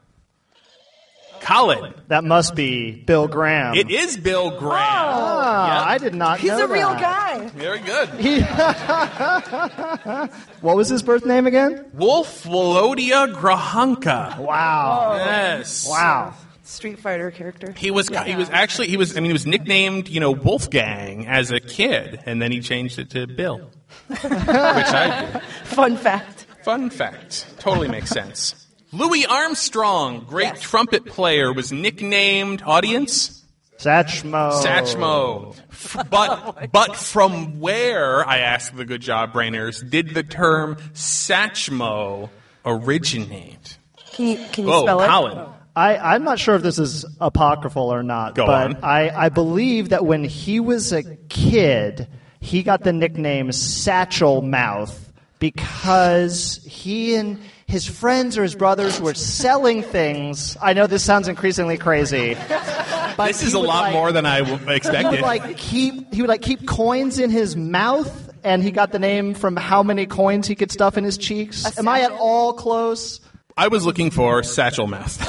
Colin, 1.50 1.94
That 2.08 2.24
must 2.24 2.54
be 2.54 2.92
Bill 2.92 3.28
Graham. 3.28 3.74
it 3.74 3.90
is 3.90 4.16
Bill 4.16 4.50
Graham. 4.58 4.72
Ah, 4.78 5.86
I 5.88 5.98
did 5.98 6.14
not 6.14 6.38
know. 6.38 6.42
He's 6.42 6.50
know 6.58 6.64
a 6.64 6.68
real 6.68 6.90
that. 6.90 7.00
guy. 7.00 7.48
Very 7.48 7.80
good. 7.80 8.08
What 10.60 10.76
was 10.76 10.88
his 10.88 11.02
birth 11.02 11.24
name 11.24 11.46
again? 11.46 11.86
Wolf 11.94 12.44
Wolodia 12.44 13.32
Grajonca. 13.34 14.38
Wow. 14.38 15.14
Yes. 15.16 15.86
Wow. 15.88 16.34
Street 16.62 17.00
Fighter 17.00 17.30
character. 17.30 17.72
He 17.76 17.90
was 17.90 18.08
he 18.26 18.36
was 18.36 18.48
actually 18.50 18.88
he 18.88 18.96
was 18.96 19.16
I 19.16 19.20
mean 19.20 19.30
he 19.30 19.32
was 19.32 19.46
nicknamed 19.46 20.08
you 20.08 20.20
know 20.20 20.30
Wolfgang 20.30 21.26
as 21.26 21.50
a 21.50 21.58
kid 21.58 22.20
and 22.26 22.40
then 22.40 22.52
he 22.52 22.60
changed 22.60 22.98
it 22.98 23.10
to 23.10 23.26
Bill, 23.26 23.70
which 24.06 24.20
I 24.24 25.28
did. 25.32 25.42
Fun 25.64 25.96
fact. 25.96 26.46
Fun 26.62 26.90
fact, 26.90 27.46
totally 27.58 27.88
makes 27.88 28.10
sense. 28.10 28.66
Louis 28.92 29.24
Armstrong, 29.26 30.24
great 30.28 30.54
Yes. 30.54 30.60
trumpet 30.62 31.06
player, 31.06 31.52
was 31.52 31.70
nicknamed 31.72 32.62
audience 32.66 33.44
Satchmo. 33.78 34.52
Satchmo. 34.62 35.56
F- 35.70 36.06
But 36.10 36.56
oh 36.62 36.66
but 36.72 36.96
from 36.96 37.60
where 37.60 38.26
I 38.28 38.38
ask 38.38 38.74
the 38.74 38.84
good 38.84 39.00
job 39.00 39.32
brainers 39.32 39.88
did 39.88 40.12
the 40.14 40.22
term 40.22 40.76
Satchmo 40.92 42.28
originate? 42.66 43.78
Can 44.12 44.26
you 44.26 44.36
can 44.52 44.64
you 44.64 44.70
Whoa, 44.70 44.82
spell 44.82 45.00
it? 45.02 45.08
Colin. 45.08 45.46
I, 45.76 45.96
I'm 45.96 46.24
not 46.24 46.38
sure 46.40 46.56
if 46.56 46.62
this 46.62 46.78
is 46.80 47.06
apocryphal 47.20 47.94
or 47.94 48.02
not, 48.02 48.34
Go 48.34 48.44
but 48.44 48.76
on. 48.76 48.84
I, 48.84 49.08
I 49.26 49.28
believe 49.28 49.90
that 49.90 50.04
when 50.04 50.24
he 50.24 50.58
was 50.58 50.92
a 50.92 51.04
kid, 51.28 52.08
he 52.40 52.64
got 52.64 52.82
the 52.82 52.92
nickname 52.92 53.52
Satchel 53.52 54.42
Mouth 54.42 55.12
because 55.38 56.60
he 56.66 57.14
and 57.14 57.38
his 57.70 57.86
friends 57.86 58.36
or 58.36 58.42
his 58.42 58.54
brothers 58.54 59.00
were 59.00 59.14
selling 59.14 59.82
things. 59.82 60.56
I 60.60 60.72
know 60.74 60.86
this 60.86 61.02
sounds 61.04 61.28
increasingly 61.28 61.78
crazy. 61.78 62.36
But 63.16 63.28
This 63.28 63.42
is 63.42 63.54
a 63.54 63.58
lot 63.58 63.84
like- 63.84 63.92
more 63.92 64.12
than 64.12 64.26
I 64.26 64.38
w- 64.40 64.58
He 64.58 64.64
would 64.66 64.76
expected. 64.76 65.20
like 65.20 65.56
keep 65.56 66.12
he 66.12 66.22
would 66.22 66.28
like 66.28 66.42
keep 66.42 66.66
coins 66.66 67.18
in 67.18 67.30
his 67.30 67.56
mouth, 67.56 68.30
and 68.44 68.62
he 68.62 68.70
got 68.70 68.92
the 68.92 68.98
name 68.98 69.34
from 69.34 69.56
how 69.56 69.82
many 69.82 70.06
coins 70.06 70.46
he 70.46 70.54
could 70.54 70.70
stuff 70.72 70.96
in 70.98 71.04
his 71.04 71.16
cheeks. 71.18 71.78
Am 71.78 71.88
I 71.88 72.02
at 72.02 72.12
all 72.12 72.52
close? 72.54 73.20
I 73.56 73.68
was 73.68 73.84
looking 73.84 74.10
for 74.10 74.42
satchel 74.42 74.86
mouth. 74.86 75.18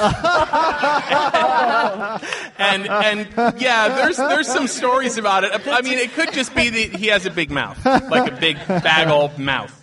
and 2.58 2.86
and 2.88 3.28
yeah, 3.60 3.88
there's 3.96 4.16
there's 4.16 4.46
some 4.48 4.66
stories 4.68 5.18
about 5.18 5.44
it. 5.44 5.50
I 5.66 5.82
mean, 5.82 5.98
it 5.98 6.12
could 6.12 6.32
just 6.32 6.54
be 6.54 6.68
that 6.70 6.98
he 6.98 7.08
has 7.08 7.26
a 7.26 7.30
big 7.30 7.50
mouth, 7.50 7.84
like 7.84 8.32
a 8.32 8.36
big 8.36 8.56
bagel 8.66 9.32
mouth. 9.38 9.78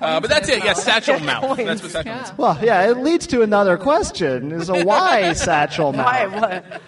Uh, 0.00 0.20
but 0.20 0.30
that's 0.30 0.48
it. 0.48 0.64
Yeah, 0.64 0.72
satchel 0.74 1.20
mouth. 1.20 1.56
That's 1.56 1.82
what 1.82 1.90
satchel 1.90 2.14
means. 2.14 2.32
Well, 2.36 2.58
yeah, 2.62 2.90
it 2.90 2.98
leads 2.98 3.26
to 3.28 3.42
another 3.42 3.76
question: 3.76 4.52
Is 4.52 4.68
a 4.68 4.84
why 4.84 5.32
satchel 5.34 5.92
mouth? 5.92 6.06
Why? 6.06 6.26
What? 6.26 6.82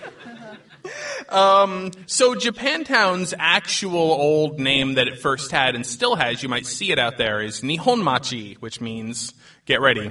So 2.07 2.35
Japantown's 2.35 3.35
actual 3.39 3.99
old 4.01 4.59
name 4.59 4.95
that 4.95 5.09
it 5.09 5.19
first 5.19 5.51
had 5.51 5.75
and 5.75 5.87
still 5.87 6.17
has, 6.17 6.43
you 6.43 6.49
might 6.49 6.67
see 6.67 6.91
it 6.91 6.99
out 6.99 7.19
there, 7.19 7.41
is 7.41 7.61
Nihonmachi, 7.61 8.57
which 8.57 8.81
means 8.81 9.33
get 9.65 9.81
ready, 9.81 10.11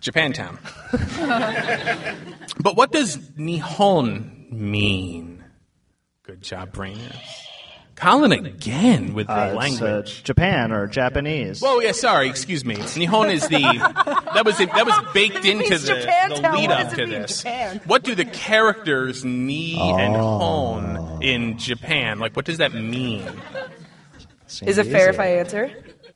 Japantown. 0.00 0.58
but 2.60 2.76
what 2.76 2.92
does 2.92 3.18
Nihon 3.18 4.50
mean? 4.50 5.44
Good 6.22 6.42
job, 6.42 6.72
brainer. 6.72 7.14
Colin 7.96 8.32
again 8.32 9.14
with 9.14 9.26
the 9.26 9.32
Uh, 9.32 9.44
it's, 9.46 9.54
uh, 9.54 9.56
language. 9.56 10.22
Japan 10.22 10.70
or 10.70 10.86
Japanese. 10.86 11.60
Whoa, 11.60 11.80
yeah, 11.80 11.92
sorry, 11.92 12.28
excuse 12.28 12.64
me. 12.64 12.76
Nihon 12.76 13.32
is 13.32 13.48
the 13.48 13.58
that 14.34 14.42
was 14.44 14.58
that 14.58 14.86
was 14.86 14.94
baked 15.14 15.44
into 15.44 15.68
means 15.70 15.82
the, 15.84 15.94
Japantown. 15.94 16.42
the 16.42 16.52
lead 16.58 16.68
What 16.68 16.70
up 16.70 16.84
does 16.84 16.92
it 16.92 16.96
to 16.96 17.06
mean, 17.06 17.22
this. 17.22 17.38
Japan? 17.42 17.80
What 17.86 18.02
do 18.04 18.14
the 18.14 18.24
characters 18.26 19.24
ni 19.24 19.78
and 19.80 20.14
Oh. 20.14 20.38
hon 20.38 21.18
in 21.22 21.56
Japan? 21.58 22.18
Like, 22.18 22.36
what 22.36 22.44
does 22.44 22.58
that 22.58 22.74
mean? 22.74 23.24
Seems 24.46 24.70
Is 24.72 24.78
it 24.78 24.86
fair 24.86 25.08
if 25.08 25.14
easy. 25.16 25.22
I 25.22 25.26
answer? 25.38 25.70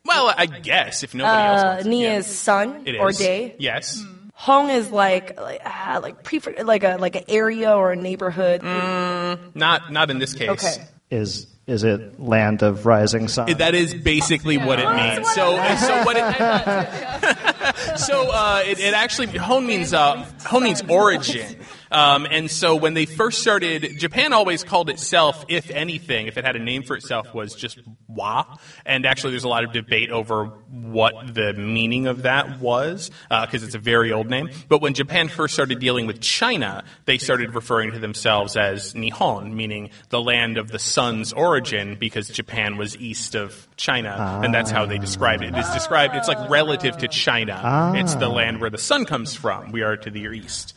Well, 0.04 0.32
I 0.37 0.46
guess 0.46 1.02
if 1.02 1.14
nobody 1.14 1.46
else 1.49 1.62
Uh, 1.62 1.66
wants 1.66 1.82
to. 1.84 1.88
ni 1.90 2.02
yeah. 2.04 2.16
is 2.18 2.26
sun 2.26 2.82
It 2.87 2.96
or 3.00 3.10
is. 3.10 3.18
day. 3.18 3.54
Yes. 3.58 4.02
Hong 4.34 4.70
is 4.70 4.90
like 4.90 5.38
like 5.40 5.60
ah, 5.66 5.99
like 6.02 6.22
prefer 6.22 6.54
like 6.62 6.84
a 6.84 6.96
like 6.99 7.16
an 7.16 7.25
area 7.28 7.72
or 7.75 7.92
a 7.92 7.96
neighborhood. 7.96 8.62
Not 8.62 9.90
not 9.92 10.10
in 10.10 10.18
this 10.18 10.32
case. 10.34 10.49
Okay. 10.50 10.76
Is 11.10 11.46
is 11.70 11.84
it 11.84 12.18
land 12.18 12.62
of 12.62 12.84
rising 12.84 13.28
sun? 13.28 13.56
That 13.58 13.74
is 13.74 13.94
basically 13.94 14.58
what 14.58 14.80
it 14.80 14.90
means. 14.92 15.30
So, 15.30 15.56
so 15.76 16.02
what 16.04 16.16
it, 16.16 16.24
so 17.96 18.30
uh, 18.30 18.62
it, 18.64 18.78
it 18.78 18.94
actually 18.94 19.37
hon 19.38 19.66
means 19.66 19.92
uh, 19.94 20.26
means 20.60 20.82
origin. 20.88 21.56
Um, 21.92 22.25
and 22.30 22.49
so 22.49 22.76
when 22.76 22.94
they 22.94 23.04
first 23.04 23.40
started, 23.40 23.99
Japan 23.99 24.32
always 24.32 24.62
called 24.62 24.90
itself, 24.90 25.44
if 25.49 25.70
anything, 25.70 26.28
if 26.28 26.38
it 26.38 26.44
had 26.44 26.54
a 26.54 26.60
name 26.60 26.84
for 26.84 26.94
itself, 26.94 27.34
was 27.34 27.52
just 27.56 27.80
wa. 28.06 28.44
And 28.87 29.04
actually, 29.06 29.32
there's 29.32 29.42
a 29.42 29.49
lot 29.49 29.64
of 29.64 29.72
debate 29.72 30.10
over 30.10 30.44
what 30.70 31.34
the 31.34 31.52
meaning 31.52 32.06
of 32.06 32.22
that 32.22 32.60
was, 32.60 33.10
because 33.28 33.64
it's 33.64 33.75
a 33.75 33.80
very 33.80 34.12
old 34.12 34.30
name. 34.30 34.50
But 34.68 34.80
when 34.80 34.94
Japan 34.94 35.26
first 35.28 35.54
started 35.54 35.80
dealing 35.80 36.06
with 36.06 36.20
China, 36.20 36.84
they 37.06 37.18
started 37.18 37.56
referring 37.56 37.90
to 37.92 37.99
themselves 37.99 38.56
as 38.56 38.94
Nihon, 38.94 39.52
meaning 39.52 39.90
the 40.10 40.20
land 40.20 40.58
of 40.58 40.70
the 40.70 40.78
sun's 40.78 41.32
origin, 41.32 41.96
because 41.99 42.28
Japan 42.28 42.76
was 42.76 42.96
east 42.99 43.34
of 43.34 43.66
China, 43.76 44.40
and 44.44 44.54
that's 44.54 44.70
how 44.70 44.87
they 44.87 44.99
described 44.99 45.42
it. 45.42 45.56
It's 45.56 45.75
described, 45.75 46.14
it's 46.14 46.28
like 46.28 46.49
relative 46.49 46.99
to 46.99 47.08
China. 47.08 47.60
It's 47.96 48.14
the 48.14 48.28
land 48.28 48.60
where 48.60 48.70
the 48.70 48.78
sun 48.78 49.04
comes 49.04 49.34
from. 49.34 49.72
We 49.72 49.82
are 49.82 49.96
to 49.96 50.10
the 50.10 50.20
east. 50.20 50.74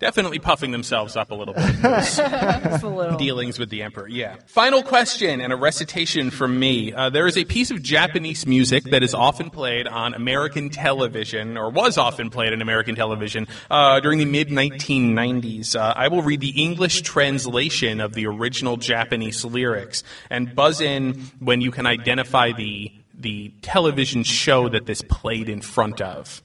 Definitely 0.00 0.40
puffing 0.40 0.72
themselves 0.72 1.16
up 1.16 1.30
a 1.30 1.34
little 1.34 1.54
bit. 1.54 1.64
in 1.76 1.80
those 1.80 2.16
Just 2.16 2.82
a 2.82 2.88
little. 2.88 3.16
dealings 3.16 3.58
with 3.58 3.70
the 3.70 3.82
emperor. 3.82 4.08
Yeah. 4.08 4.36
Final 4.46 4.82
question 4.82 5.40
and 5.40 5.52
a 5.52 5.56
recitation 5.56 6.30
from 6.30 6.58
me. 6.58 6.92
Uh, 6.92 7.10
there 7.10 7.26
is 7.26 7.38
a 7.38 7.44
piece 7.44 7.70
of 7.70 7.80
Japanese 7.82 8.46
music 8.46 8.84
that 8.84 9.02
is 9.02 9.14
often 9.14 9.50
played 9.50 9.86
on 9.86 10.12
American 10.12 10.68
television, 10.68 11.56
or 11.56 11.70
was 11.70 11.96
often 11.96 12.28
played 12.28 12.52
on 12.52 12.60
American 12.60 12.96
television 12.96 13.46
uh, 13.70 14.00
during 14.00 14.18
the 14.18 14.24
mid 14.24 14.48
1990s. 14.48 15.76
Uh, 15.76 15.94
I 15.96 16.08
will 16.08 16.22
read 16.22 16.40
the 16.40 16.62
English 16.62 17.02
translation 17.02 18.00
of 18.00 18.14
the 18.14 18.26
original 18.26 18.76
Japanese 18.76 19.44
lyrics 19.44 20.02
and 20.28 20.54
buzz 20.54 20.80
in 20.80 21.14
when 21.38 21.60
you 21.60 21.70
can 21.70 21.86
identify 21.86 22.52
the 22.52 22.92
the 23.18 23.52
television 23.62 24.22
show 24.22 24.68
that 24.68 24.86
this 24.86 25.02
played 25.02 25.48
in 25.48 25.60
front 25.60 26.00
of. 26.00 26.42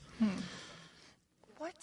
What? 1.58 1.74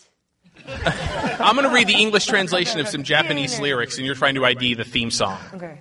I'm 1.41 1.57
going 1.57 1.69
to 1.69 1.75
read 1.75 1.89
the 1.89 1.95
English 1.95 2.27
translation 2.27 2.81
of 2.81 2.89
some 2.89 3.03
Japanese 3.03 3.59
lyrics, 3.61 3.97
and 3.97 4.07
you're 4.07 4.15
trying 4.15 4.35
to 4.37 4.45
ID 4.45 4.75
the 4.75 4.85
theme 4.85 5.11
song. 5.11 5.39
Okay. 5.55 5.79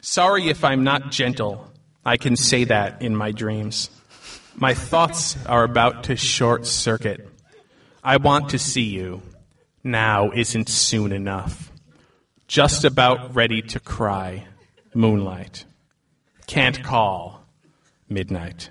Sorry 0.00 0.48
if 0.48 0.64
I'm 0.64 0.84
not 0.84 1.10
gentle. 1.12 1.70
I 2.04 2.16
can 2.16 2.36
say 2.36 2.64
that 2.64 3.02
in 3.02 3.14
my 3.14 3.30
dreams. 3.30 3.88
My 4.56 4.74
thoughts 4.74 5.36
are 5.46 5.62
about 5.62 6.04
to 6.04 6.16
short 6.16 6.66
circuit. 6.66 7.28
I 8.02 8.16
want 8.16 8.50
to 8.50 8.58
see 8.58 8.82
you. 8.82 9.22
Now 9.84 10.30
isn't 10.32 10.68
soon 10.68 11.12
enough. 11.12 11.70
Just 12.48 12.84
about 12.84 13.34
ready 13.34 13.62
to 13.62 13.80
cry. 13.80 14.46
Moonlight. 14.94 15.64
Can't 16.46 16.82
call. 16.82 17.41
Midnight. 18.12 18.70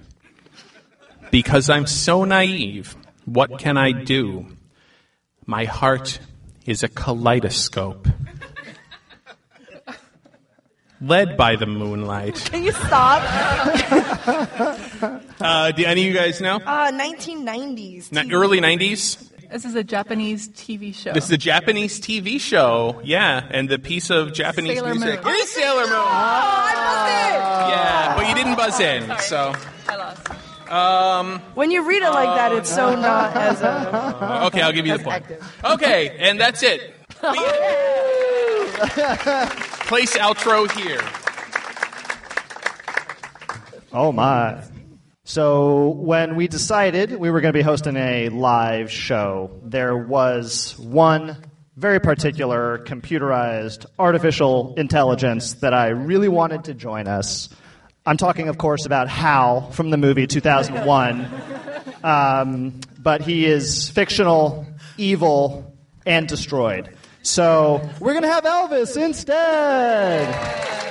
Because 1.31 1.69
I'm 1.69 1.88
so 1.88 2.24
naive, 2.25 2.95
what 3.25 3.60
can 3.60 3.77
I 3.77 3.91
do? 3.91 4.48
My 5.45 5.65
heart 5.65 6.19
is 6.65 6.83
a 6.83 6.88
kaleidoscope. 6.89 8.07
Led 11.03 11.36
by 11.36 11.55
the 11.55 11.65
moonlight. 11.65 12.36
Can 12.51 12.63
you 12.63 12.71
stop? 12.71 13.21
Uh, 15.41 15.71
do 15.71 15.83
any 15.83 16.01
of 16.01 16.07
you 16.07 16.13
guys 16.13 16.39
know? 16.39 16.57
Uh, 16.57 16.91
1990s. 16.91 18.12
Ni- 18.12 18.21
TV. 18.21 18.31
early 18.33 18.62
90s? 18.62 19.30
This 19.51 19.65
is 19.65 19.75
a 19.75 19.84
Japanese 19.84 20.48
TV 20.50 20.96
show. 20.96 21.12
This 21.12 21.25
is 21.25 21.31
a 21.31 21.38
Japanese 21.38 22.00
TV 22.00 22.39
show. 22.39 23.01
Yeah, 23.03 23.46
and 23.51 23.67
the 23.67 23.77
piece 23.77 24.10
of 24.10 24.31
Japanese 24.34 24.77
Sailor 24.79 24.96
music 24.96 25.25
Moon. 25.25 25.34
is 25.36 25.50
Sailor 25.51 25.81
Moon. 25.88 25.91
Oh, 25.91 26.05
I 26.08 26.74
buzzed 26.88 27.10
in. 27.12 27.41
Yeah, 27.75 28.15
but 28.15 28.29
you 28.29 28.36
didn't 28.36 28.55
buzz 28.55 28.79
in, 28.79 29.12
so. 29.20 29.53
I 29.89 29.96
lost. 29.98 30.72
Um, 30.72 31.39
When 31.53 31.70
you 31.70 31.86
read 31.86 32.01
it 32.01 32.10
like 32.12 32.34
that, 32.38 32.53
it's 32.53 32.74
so 32.74 32.96
not 32.96 33.36
as 33.36 33.62
a. 33.62 34.41
Okay, 34.48 34.62
I'll 34.62 34.72
give 34.72 34.88
you 34.88 34.98
the 34.98 35.03
point. 35.03 35.25
Okay, 35.65 36.15
and 36.17 36.39
that's 36.39 36.63
it. 36.63 36.93
Place 39.91 40.17
outro 40.17 40.72
here. 40.79 41.01
Oh 43.91 44.13
my. 44.13 44.63
So 45.31 45.88
when 45.91 46.35
we 46.35 46.50
decided 46.50 47.15
we 47.15 47.31
were 47.31 47.39
going 47.39 47.53
to 47.53 47.57
be 47.57 47.63
hosting 47.63 47.95
a 47.95 48.27
live 48.27 48.91
show, 48.91 49.61
there 49.63 49.95
was 49.95 50.77
one 50.77 51.38
very 51.77 52.01
particular 52.01 52.79
computerized 52.79 53.85
artificial 53.97 54.73
intelligence 54.75 55.53
that 55.61 55.73
I 55.73 55.88
really 55.88 56.27
wanted 56.27 56.65
to 56.65 56.73
join 56.73 57.07
us. 57.07 57.47
I'm 58.05 58.17
talking, 58.17 58.50
of 58.50 58.57
course, 58.57 58.85
about 58.85 59.07
Hal 59.07 59.71
from 59.71 59.89
the 59.89 59.96
movie 59.96 60.27
2001. 60.27 61.25
Um, 62.03 62.81
but 63.00 63.22
he 63.22 63.46
is 63.46 63.89
fictional, 63.89 64.65
evil, 64.98 65.77
and 66.05 66.27
destroyed. 66.27 66.94
So 67.24 67.89
we're 68.01 68.11
going 68.11 68.24
to 68.24 68.33
have 68.33 68.44
Elvis 68.44 69.01
instead. 69.01 70.90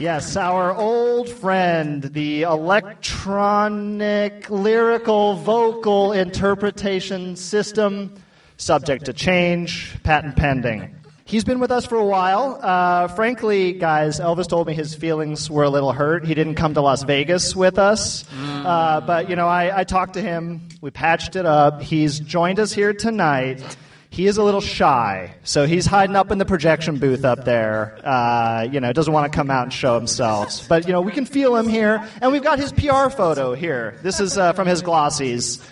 Yes, 0.00 0.34
our 0.34 0.74
old 0.74 1.28
friend, 1.28 2.02
the 2.02 2.42
electronic 2.42 4.48
lyrical 4.48 5.34
vocal 5.34 6.12
interpretation 6.12 7.36
system, 7.36 8.14
subject 8.56 9.04
to 9.04 9.12
change, 9.12 10.02
patent 10.02 10.36
pending. 10.36 10.96
He's 11.26 11.44
been 11.44 11.60
with 11.60 11.70
us 11.70 11.84
for 11.84 11.96
a 11.96 12.04
while. 12.04 12.58
Uh, 12.62 13.08
frankly, 13.08 13.74
guys, 13.74 14.20
Elvis 14.20 14.48
told 14.48 14.68
me 14.68 14.72
his 14.72 14.94
feelings 14.94 15.50
were 15.50 15.64
a 15.64 15.70
little 15.70 15.92
hurt. 15.92 16.24
He 16.24 16.32
didn't 16.32 16.54
come 16.54 16.72
to 16.72 16.80
Las 16.80 17.02
Vegas 17.02 17.54
with 17.54 17.78
us. 17.78 18.24
Uh, 18.64 19.02
but, 19.02 19.28
you 19.28 19.36
know, 19.36 19.48
I, 19.48 19.80
I 19.80 19.84
talked 19.84 20.14
to 20.14 20.22
him. 20.22 20.66
We 20.80 20.90
patched 20.90 21.36
it 21.36 21.44
up. 21.44 21.82
He's 21.82 22.20
joined 22.20 22.58
us 22.58 22.72
here 22.72 22.94
tonight. 22.94 23.76
He 24.12 24.26
is 24.26 24.38
a 24.38 24.42
little 24.42 24.60
shy, 24.60 25.34
so 25.44 25.66
he's 25.66 25.86
hiding 25.86 26.16
up 26.16 26.32
in 26.32 26.38
the 26.38 26.44
projection 26.44 26.98
booth 26.98 27.24
up 27.24 27.44
there. 27.44 27.96
Uh, 28.04 28.66
you 28.70 28.80
know, 28.80 28.92
doesn't 28.92 29.12
want 29.12 29.32
to 29.32 29.36
come 29.36 29.52
out 29.52 29.62
and 29.62 29.72
show 29.72 29.94
himself. 29.94 30.68
But 30.68 30.86
you 30.88 30.92
know, 30.92 31.00
we 31.00 31.12
can 31.12 31.26
feel 31.26 31.54
him 31.54 31.68
here, 31.68 32.04
and 32.20 32.32
we've 32.32 32.42
got 32.42 32.58
his 32.58 32.72
PR 32.72 33.08
photo 33.08 33.54
here. 33.54 33.96
This 34.02 34.18
is 34.18 34.36
uh, 34.36 34.52
from 34.52 34.66
his 34.66 34.82
glossies. 34.82 35.64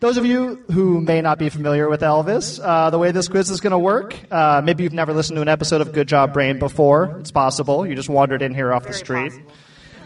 Those 0.00 0.16
of 0.16 0.24
you 0.24 0.64
who 0.72 1.02
may 1.02 1.20
not 1.20 1.38
be 1.38 1.50
familiar 1.50 1.90
with 1.90 2.00
Elvis, 2.00 2.58
uh, 2.62 2.88
the 2.88 2.98
way 2.98 3.10
this 3.10 3.28
quiz 3.28 3.50
is 3.50 3.60
going 3.60 3.72
to 3.72 3.78
work, 3.78 4.16
uh, 4.30 4.62
maybe 4.64 4.82
you've 4.82 4.94
never 4.94 5.12
listened 5.12 5.36
to 5.36 5.42
an 5.42 5.48
episode 5.48 5.82
of 5.82 5.92
Good 5.92 6.08
Job 6.08 6.32
Brain 6.32 6.58
before. 6.58 7.14
It's 7.20 7.30
possible. 7.30 7.86
You 7.86 7.94
just 7.94 8.08
wandered 8.08 8.40
in 8.40 8.54
here 8.54 8.72
off 8.72 8.86
the 8.86 8.94
street. 8.94 9.34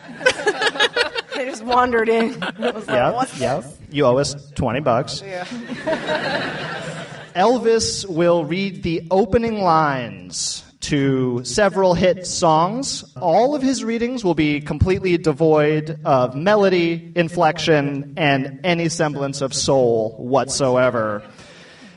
I 0.18 1.44
just 1.44 1.64
wandered 1.64 2.08
in. 2.08 2.38
Was 2.58 2.88
like, 2.88 3.40
yep. 3.40 3.64
You 3.92 4.06
owe 4.06 4.18
us 4.18 4.34
20 4.52 4.80
bucks. 4.80 5.22
Elvis 7.34 8.08
will 8.08 8.44
read 8.44 8.82
the 8.82 9.06
opening 9.10 9.62
lines 9.62 10.64
to 10.80 11.44
several 11.44 11.94
hit 11.94 12.26
songs. 12.26 13.04
All 13.16 13.54
of 13.54 13.62
his 13.62 13.84
readings 13.84 14.24
will 14.24 14.34
be 14.34 14.60
completely 14.60 15.18
devoid 15.18 16.00
of 16.04 16.34
melody, 16.34 17.12
inflection, 17.14 18.14
and 18.16 18.60
any 18.64 18.88
semblance 18.88 19.40
of 19.42 19.52
soul 19.52 20.14
whatsoever. 20.18 21.22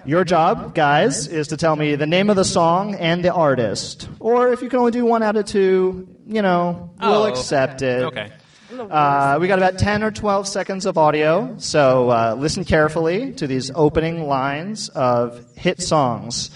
Your 0.06 0.26
job, 0.26 0.76
guys, 0.76 1.28
is 1.28 1.48
to 1.48 1.58
tell 1.58 1.78
me 1.78 1.96
the 1.96 2.06
name 2.06 2.30
of 2.30 2.36
the 2.36 2.44
song 2.44 2.96
and 2.96 3.24
the 3.24 3.32
artist. 3.34 4.10
Or 4.20 4.52
if 4.52 4.62
you 4.62 4.68
can 4.68 4.80
only 4.80 4.92
do 4.92 5.06
one 5.06 5.24
out 5.24 5.38
of 5.38 5.46
two, 5.46 6.10
you 6.28 6.42
know, 6.42 6.92
we'll 7.02 7.24
Oh, 7.24 7.28
accept 7.28 7.82
it. 7.82 8.04
Okay. 8.04 8.30
Uh, 8.80 9.38
we 9.40 9.48
got 9.48 9.60
about 9.60 9.78
10 9.78 10.04
or 10.04 10.12
12 10.12 10.48
seconds 10.48 10.86
of 10.86 10.98
audio, 10.98 11.56
so 11.60 12.10
uh, 12.10 12.36
listen 12.38 12.66
carefully 12.66 13.34
to 13.34 13.46
these 13.46 13.72
opening 13.76 14.28
lines 14.28 14.90
of 14.90 15.46
hit 15.56 15.82
songs. 15.82 16.50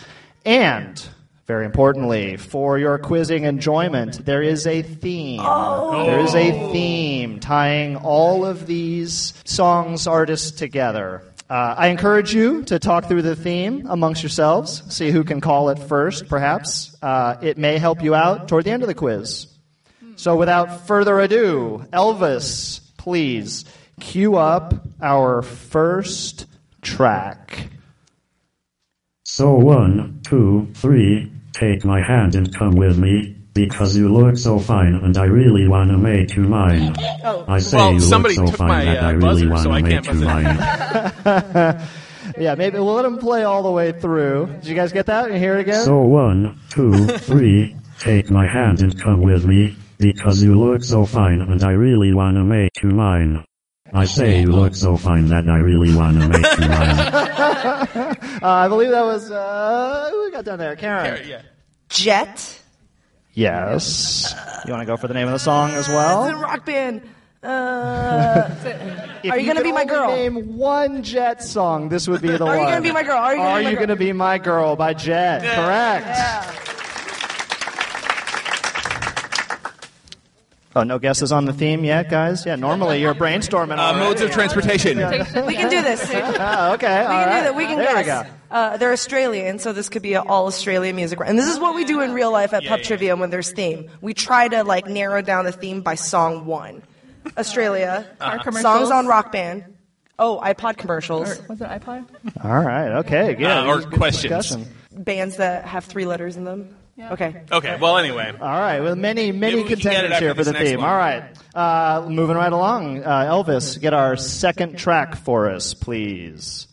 And, 0.44 1.02
very 1.46 1.66
importantly, 1.66 2.38
for 2.38 2.80
your 2.80 2.98
quizzing 2.98 3.44
enjoyment, 3.44 4.26
there 4.26 4.42
is 4.42 4.66
a 4.66 4.82
theme. 4.82 5.44
There 5.44 6.20
is 6.20 6.34
a 6.34 6.72
theme 6.72 7.40
tying 7.40 7.98
all 7.98 8.46
of 8.46 8.66
these 8.66 9.34
songs, 9.46 10.08
artists 10.08 10.52
together. 10.52 11.22
Uh, 11.50 11.76
I 11.78 11.88
encourage 11.88 12.34
you 12.34 12.64
to 12.64 12.80
talk 12.80 13.06
through 13.06 13.22
the 13.22 13.36
theme 13.36 13.86
amongst 13.88 14.24
yourselves, 14.24 14.84
see 14.94 15.12
who 15.12 15.24
can 15.24 15.40
call 15.40 15.70
it 15.70 15.80
first, 15.80 16.28
perhaps. 16.28 16.96
Uh, 17.02 17.38
it 17.42 17.58
may 17.58 17.78
help 17.78 18.04
you 18.04 18.16
out 18.16 18.48
toward 18.50 18.66
the 18.66 18.72
end 18.72 18.84
of 18.84 18.88
the 18.88 18.96
quiz. 18.96 19.48
So 20.18 20.36
without 20.36 20.88
further 20.88 21.20
ado, 21.20 21.86
Elvis, 21.94 22.82
please 22.98 23.66
cue 24.00 24.36
up 24.36 24.74
our 25.02 25.44
first 25.44 26.48
track. 26.82 27.68
So 29.24 29.54
one, 29.54 30.22
two, 30.26 30.70
three, 30.74 31.32
take 31.54 31.86
my 31.86 32.02
hand 32.02 32.34
and 32.34 32.54
come 32.54 32.76
with 32.76 32.98
me, 32.98 33.36
because 33.54 33.96
you 33.96 34.12
look 34.12 34.38
so 34.38 34.58
fine 34.60 34.96
and 34.96 35.16
I 35.18 35.26
really 35.26 35.68
wanna 35.68 35.98
make 35.98 36.36
you 36.36 36.44
mine. 36.44 36.96
I 37.48 37.60
say 37.60 37.78
Well, 37.78 37.94
you 37.94 38.00
look 38.00 38.10
somebody 38.10 38.36
so 38.36 38.46
took 38.48 38.56
fine 38.56 38.68
my, 38.70 38.86
that 38.86 39.04
uh, 39.04 39.08
I 39.08 39.12
really 39.12 39.48
buzzer, 39.48 39.50
wanna 39.50 39.64
so 39.64 39.72
I 39.72 39.82
make 39.82 40.04
can't 40.04 40.20
you 40.20 40.26
mine. 40.26 41.88
Yeah, 42.38 42.56
maybe 42.56 42.78
we'll 42.78 42.94
let 42.94 43.06
him 43.06 43.18
play 43.20 43.44
all 43.46 43.64
the 43.64 43.72
way 43.72 43.94
through. 43.94 44.48
Did 44.48 44.68
you 44.68 44.76
guys 44.76 44.92
get 44.92 45.06
that? 45.06 45.32
You 45.32 45.40
hear 45.40 45.58
it 45.58 45.62
again? 45.62 45.86
So 45.86 46.02
one, 46.02 46.60
two, 46.70 47.08
three, 47.20 47.76
take 48.00 48.30
my 48.30 48.46
hand 48.46 48.82
and 48.82 49.00
come 49.02 49.22
with 49.22 49.46
me, 49.46 49.76
because 49.98 50.42
you 50.44 50.60
look 50.60 50.84
so 50.84 51.06
fine 51.06 51.42
and 51.42 51.64
I 51.64 51.72
really 51.72 52.14
wanna 52.14 52.44
make 52.44 52.82
you 52.84 52.90
mine. 52.90 53.44
I 53.94 54.04
say 54.06 54.42
you 54.42 54.52
look 54.52 54.76
so 54.76 54.98
fine 54.98 55.28
that 55.30 55.48
I 55.48 55.58
really 55.60 55.96
want 55.96 56.20
to 56.20 56.28
make 56.28 56.60
you 56.60 56.68
mine. 56.68 58.18
Uh, 58.44 58.48
I 58.50 58.68
believe 58.68 58.92
that 58.92 59.04
was 59.06 59.32
uh, 59.32 60.10
who 60.12 60.26
we 60.26 60.32
got 60.32 60.44
down 60.46 60.60
there, 60.60 60.76
Karen. 60.76 61.26
Yeah. 61.28 61.42
Jet. 61.90 62.62
Yes. 63.34 64.36
You 64.66 64.72
want 64.74 64.82
to 64.82 64.86
go 64.86 64.98
for 64.98 65.08
the 65.08 65.14
name 65.14 65.28
of 65.28 65.34
the 65.34 65.40
song 65.40 65.72
as 65.72 65.88
The 65.88 65.94
well? 65.94 66.34
rock 66.34 66.66
band. 66.66 67.02
Uh, 67.42 68.50
Are 69.32 69.40
you 69.40 69.48
gonna 69.48 69.64
be 69.64 69.72
my 69.72 69.86
girl? 69.86 70.10
Name 70.10 70.58
one 70.58 71.02
Jet 71.02 71.42
song. 71.44 71.88
This 71.90 72.08
would 72.10 72.22
be 72.22 72.36
the 72.36 72.44
one. 72.46 72.50
Are 72.58 72.62
you 72.62 72.66
gonna 72.68 72.82
be 72.82 72.92
my 72.92 73.04
girl? 73.04 73.18
Are 73.18 73.32
you 73.34 73.38
gonna 73.40 73.50
Are 73.52 73.60
be 73.60 73.64
my 73.64 73.70
you 73.72 73.76
girl? 73.78 73.86
gonna 73.88 73.96
be 74.00 74.12
my 74.14 74.38
girl 74.38 74.76
by 74.76 74.94
Jet? 74.94 75.42
Correct. 75.44 76.87
Oh, 80.78 80.84
no 80.84 81.00
guesses 81.00 81.32
on 81.32 81.46
the 81.46 81.54
theme 81.54 81.84
yet, 81.84 82.08
guys? 82.08 82.46
Yeah, 82.46 82.56
normally 82.56 83.02
you're 83.02 83.16
brainstorming. 83.16 83.80
Uh, 83.80 83.94
modes 83.98 84.22
of 84.22 84.30
transportation. 84.30 84.98
we 85.00 85.56
can 85.56 85.70
do 85.72 85.82
this. 85.82 86.08
We 86.10 86.14
can 86.14 86.36
Oh, 86.40 86.74
okay. 86.74 86.98
all 87.00 87.08
do 87.08 87.14
right. 87.32 87.42
that. 87.42 87.56
We 87.56 87.66
can 87.66 87.78
there 87.80 88.04
guess. 88.04 88.26
we 88.26 88.30
go. 88.30 88.36
Uh, 88.52 88.78
they're 88.78 88.92
Australian, 88.94 89.58
so 89.58 89.74
this 89.74 89.90
could 89.90 90.04
be 90.04 90.14
an 90.14 90.24
all 90.28 90.46
Australian 90.46 90.96
music. 90.96 91.20
And 91.26 91.38
this 91.38 91.48
is 91.48 91.60
what 91.60 91.74
we 91.74 91.84
do 91.84 92.02
in 92.02 92.14
real 92.14 92.32
life 92.32 92.54
at 92.54 92.62
Yeah, 92.64 92.70
Pub 92.70 92.80
yeah. 92.80 92.86
Trivia 92.86 93.16
when 93.16 93.32
there's 93.32 93.52
theme. 93.52 93.90
We 94.02 94.14
try 94.14 94.48
to 94.50 94.64
like 94.64 94.86
narrow 94.86 95.22
down 95.24 95.46
the 95.46 95.52
theme 95.52 95.82
by 95.82 95.96
song 95.96 96.46
one. 96.46 96.84
Australia. 97.38 98.08
Car 98.20 98.38
commercials. 98.40 98.62
Songs 98.62 98.92
on 98.92 99.08
Rock 99.08 99.32
Band. 99.32 99.66
Oh, 100.20 100.40
iPod 100.44 100.78
commercials. 100.78 101.40
Or 101.40 101.46
was 101.50 101.62
it 101.62 101.68
iPod? 101.70 102.06
All 102.44 102.52
right. 102.64 103.00
Okay. 103.00 103.34
Good. 103.34 103.46
Uh, 103.48 103.66
or 103.66 103.82
questions. 103.82 104.32
discussion. 104.34 104.68
Bands 104.92 105.38
that 105.38 105.66
have 105.66 105.86
three 105.86 106.06
letters 106.06 106.38
in 106.38 106.44
them. 106.46 106.76
Okay. 107.00 107.44
Okay. 107.52 107.78
Well, 107.80 107.98
anyway. 107.98 108.32
All 108.40 108.48
right. 108.48 108.80
Well, 108.80 108.96
many, 108.96 109.32
many 109.32 109.56
Maybe 109.58 109.64
we 109.64 109.70
can 109.70 109.78
get 109.80 109.80
it 109.80 109.82
contenders 109.84 110.12
after 110.14 110.26
here 110.26 110.34
for 110.34 110.38
this 110.38 110.48
the 110.48 110.54
next 110.54 110.70
theme. 110.70 110.80
one. 110.80 110.90
All 110.90 110.96
right. 110.98 111.24
Uh, 111.54 112.10
moving 112.10 112.36
right 112.36 112.52
along. 112.52 113.04
Uh, 113.04 113.26
Elvis, 113.32 113.80
get 113.80 113.94
our 113.94 114.16
second 114.16 114.78
track 114.80 115.16
for 115.16 115.50
us, 115.50 115.74
please. 115.76 116.68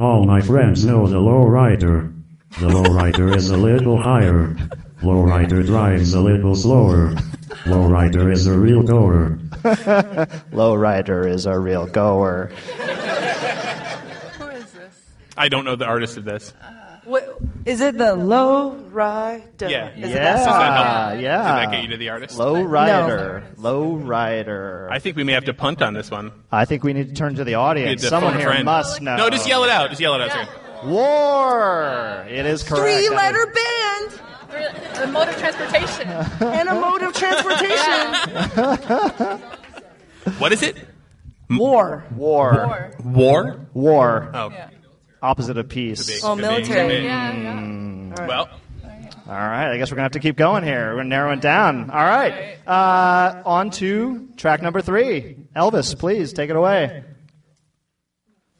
All 0.00 0.24
my 0.26 0.40
friends 0.40 0.84
know 0.84 1.06
the 1.06 1.16
lowrider. 1.18 2.12
The 2.60 2.66
lowrider 2.68 3.34
is 3.36 3.50
a 3.50 3.56
little 3.56 4.00
higher. 4.02 4.56
Lowrider 5.02 5.64
drives 5.64 6.12
a 6.14 6.20
little 6.20 6.54
slower. 6.54 7.10
Lowrider 7.64 8.32
is 8.32 8.46
a 8.46 8.58
real 8.58 8.82
goer. 8.82 9.38
Lowrider 10.52 11.28
is 11.28 11.46
a 11.46 11.58
real 11.58 11.86
goer. 11.86 12.46
Who 14.38 14.46
is 14.48 14.72
this? 14.72 15.06
I 15.36 15.48
don't 15.48 15.64
know 15.64 15.76
the 15.76 15.86
artist 15.86 16.16
of 16.16 16.24
this. 16.24 16.52
What, 17.06 17.38
is 17.64 17.80
it 17.80 17.96
the 17.96 18.14
low 18.16 18.72
rider? 18.74 19.44
Yeah. 19.68 19.90
Is 19.96 20.10
it 20.10 20.14
that 20.14 20.36
Does 20.36 20.44
song? 20.44 20.58
that 20.58 20.68
Yeah, 20.68 21.08
help? 21.10 21.20
yeah. 21.22 21.60
Did 21.60 21.68
that 21.68 21.72
get 21.72 21.82
you 21.84 21.88
to 21.90 21.96
the 21.96 22.08
artist? 22.10 22.36
Low 22.38 22.60
rider. 22.62 23.44
Low 23.56 23.94
rider. 23.94 24.88
I 24.90 24.98
think 24.98 25.16
we 25.16 25.22
may 25.24 25.32
have 25.32 25.44
to 25.44 25.54
punt 25.54 25.80
on 25.82 25.94
this 25.94 26.10
one. 26.10 26.32
I 26.50 26.64
think 26.64 26.82
we 26.82 26.92
need 26.92 27.08
to 27.10 27.14
turn 27.14 27.36
to 27.36 27.44
the 27.44 27.54
audience. 27.54 28.02
to 28.02 28.08
Someone 28.08 28.36
here 28.36 28.48
friend. 28.48 28.64
must 28.64 29.00
know. 29.00 29.16
No, 29.16 29.30
just 29.30 29.46
yell 29.48 29.62
it 29.64 29.70
out. 29.70 29.88
Just 29.90 30.00
yell 30.00 30.14
it 30.14 30.20
out. 30.20 30.32
Sorry. 30.32 30.46
War. 30.90 32.26
It 32.28 32.44
is 32.44 32.62
correct. 32.64 32.82
Three-letter 32.82 33.48
is- 33.48 33.54
band 33.54 34.20
A 35.08 35.12
mode 35.12 35.28
of 35.28 35.36
transportation. 35.38 36.08
and 36.40 36.68
a 36.68 36.74
mode 36.74 37.02
of 37.02 37.14
transportation. 37.14 39.40
What 40.38 40.52
is 40.52 40.62
it? 40.62 40.76
War. 41.48 42.04
War. 42.16 42.66
Or, 42.66 42.90
War? 43.04 43.60
War. 43.74 44.30
Oh. 44.34 44.50
yeah. 44.50 44.70
Opposite 45.26 45.58
of 45.58 45.68
peace. 45.68 46.22
Oh, 46.22 46.36
Could 46.36 46.42
military. 46.42 46.88
Could 46.88 46.98
be. 47.00 47.04
Yeah, 47.04 47.32
yeah. 47.34 48.26
Well, 48.28 48.48
All 49.28 49.34
right, 49.34 49.72
I 49.72 49.76
guess 49.76 49.90
we're 49.90 49.96
gonna 49.96 50.04
have 50.04 50.12
to 50.12 50.20
keep 50.20 50.36
going 50.36 50.62
here. 50.62 50.94
We're 50.94 51.02
narrowing 51.02 51.40
down. 51.40 51.90
All 51.90 52.04
right, 52.04 52.56
uh, 52.64 53.42
on 53.44 53.70
to 53.82 54.28
track 54.36 54.62
number 54.62 54.80
three. 54.80 55.36
Elvis, 55.56 55.98
please 55.98 56.32
take 56.32 56.48
it 56.48 56.54
away. 56.54 57.02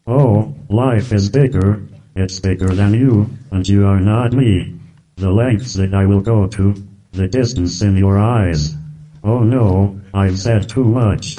Oh, 0.08 0.56
life 0.68 1.12
is 1.12 1.30
bigger. 1.30 1.82
It's 2.16 2.40
bigger 2.40 2.66
than 2.74 2.94
you, 2.94 3.30
and 3.52 3.68
you 3.68 3.86
are 3.86 4.00
not 4.00 4.32
me. 4.32 4.74
The 5.16 5.30
lengths 5.30 5.74
that 5.74 5.94
I 5.94 6.06
will 6.06 6.20
go 6.20 6.48
to, 6.48 6.74
the 7.12 7.28
distance 7.28 7.80
in 7.80 7.96
your 7.96 8.18
eyes. 8.18 8.74
Oh 9.22 9.44
no, 9.44 10.00
I've 10.12 10.40
said 10.40 10.68
too 10.68 10.84
much. 10.84 11.38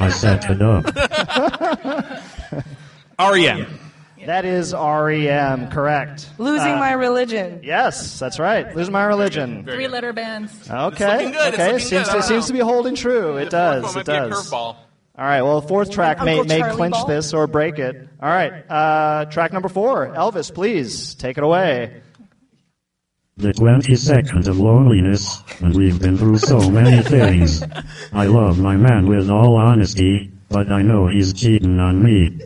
I 0.00 0.08
set 0.10 0.50
it 0.50 0.60
up. 0.60 0.84
REM. 3.20 3.83
That 4.26 4.44
is 4.44 4.72
REM, 4.74 5.68
correct? 5.70 6.28
Losing 6.38 6.72
Uh, 6.72 6.78
my 6.78 6.92
religion. 6.92 7.60
Yes, 7.62 8.18
that's 8.18 8.38
right. 8.38 8.74
Losing 8.74 8.92
my 8.92 9.04
religion. 9.04 9.64
Three 9.64 9.88
letter 9.88 10.12
bands. 10.12 10.52
Okay, 10.70 11.16
looking 11.16 11.32
good, 11.32 11.54
okay. 11.54 11.66
looking 11.72 11.78
seems 11.80 12.06
good. 12.06 12.06
To 12.06 12.12
don't 12.12 12.22
seems 12.22 12.46
to 12.46 12.52
be 12.52 12.60
holding 12.60 12.94
true. 12.94 13.36
It 13.36 13.50
does. 13.50 13.84
It 13.84 13.96
might 13.96 14.06
be 14.06 14.12
a 14.12 14.28
does. 14.30 14.52
All 15.16 15.24
right. 15.24 15.42
Well, 15.42 15.60
fourth 15.60 15.90
track 15.90 16.22
may 16.24 16.42
may 16.42 16.62
clinch 16.72 16.94
Ball? 16.94 17.06
this 17.06 17.32
or 17.34 17.46
break 17.46 17.78
it. 17.78 18.08
All 18.20 18.28
right. 18.28 18.52
Uh, 18.68 19.26
track 19.26 19.52
number 19.52 19.68
four. 19.68 20.08
Elvis, 20.08 20.52
please 20.52 21.14
take 21.14 21.38
it 21.38 21.44
away. 21.44 22.02
The 23.36 23.52
22nd 23.52 24.46
of 24.46 24.60
loneliness, 24.60 25.42
and 25.60 25.74
we've 25.74 26.00
been 26.00 26.16
through 26.16 26.38
so 26.38 26.70
many 26.70 27.02
things. 27.02 27.64
I 28.12 28.26
love 28.26 28.60
my 28.60 28.76
man 28.76 29.06
with 29.06 29.28
all 29.28 29.56
honesty, 29.56 30.30
but 30.48 30.70
I 30.70 30.82
know 30.82 31.08
he's 31.08 31.32
cheating 31.32 31.80
on 31.80 32.00
me. 32.02 32.38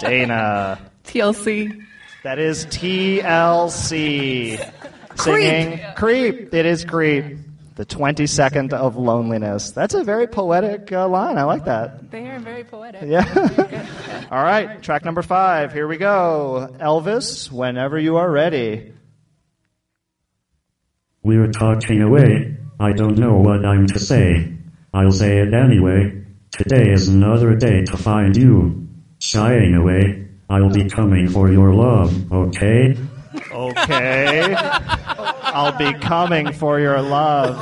Dana. 0.00 0.90
TLC. 1.04 1.84
That 2.22 2.38
is 2.38 2.66
TLC. 2.66 4.72
Singing 5.16 5.80
Creep. 5.96 6.54
It 6.54 6.66
is 6.66 6.84
Creep. 6.84 7.38
The 7.76 7.86
22nd 7.86 8.72
of 8.72 8.96
Loneliness. 8.96 9.70
That's 9.70 9.94
a 9.94 10.02
very 10.02 10.26
poetic 10.26 10.90
uh, 10.90 11.06
line. 11.08 11.38
I 11.38 11.44
like 11.44 11.66
that. 11.66 12.10
They 12.10 12.28
are 12.28 12.40
very 12.40 12.64
poetic. 12.64 13.02
Yeah. 13.06 14.26
All 14.32 14.42
right, 14.42 14.82
track 14.82 15.04
number 15.04 15.22
five. 15.22 15.72
Here 15.72 15.86
we 15.86 15.96
go. 15.96 16.74
Elvis, 16.80 17.52
whenever 17.52 17.96
you 17.96 18.16
are 18.16 18.28
ready. 18.28 18.92
We're 21.22 21.52
talking 21.52 22.02
away. 22.02 22.56
I 22.80 22.92
don't 22.92 23.16
know 23.16 23.36
what 23.36 23.64
I'm 23.64 23.86
to 23.88 23.98
say. 24.00 24.54
I'll 24.92 25.12
say 25.12 25.38
it 25.38 25.54
anyway. 25.54 26.24
Today 26.50 26.90
is 26.90 27.06
another 27.06 27.54
day 27.54 27.84
to 27.84 27.96
find 27.96 28.36
you. 28.36 28.87
Shying 29.18 29.74
away. 29.74 30.26
I'll 30.50 30.70
be 30.70 30.88
coming 30.88 31.28
for 31.28 31.50
your 31.50 31.74
love, 31.74 32.32
okay? 32.32 32.96
Okay. 33.52 34.54
I'll 34.56 35.76
be 35.76 35.92
coming 35.94 36.52
for 36.52 36.80
your 36.80 37.02
love. 37.02 37.58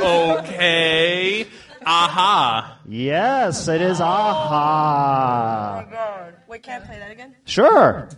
Okay. 0.00 1.46
Aha. 1.84 2.78
Yes, 2.86 3.68
it 3.68 3.80
is 3.82 4.00
a-ha. 4.00 5.84
Oh 5.86 5.90
God. 5.90 6.34
Wait, 6.48 6.62
can 6.62 6.82
I 6.82 6.86
play 6.86 6.98
that 6.98 7.10
again? 7.10 7.34
Sure. 7.44 8.08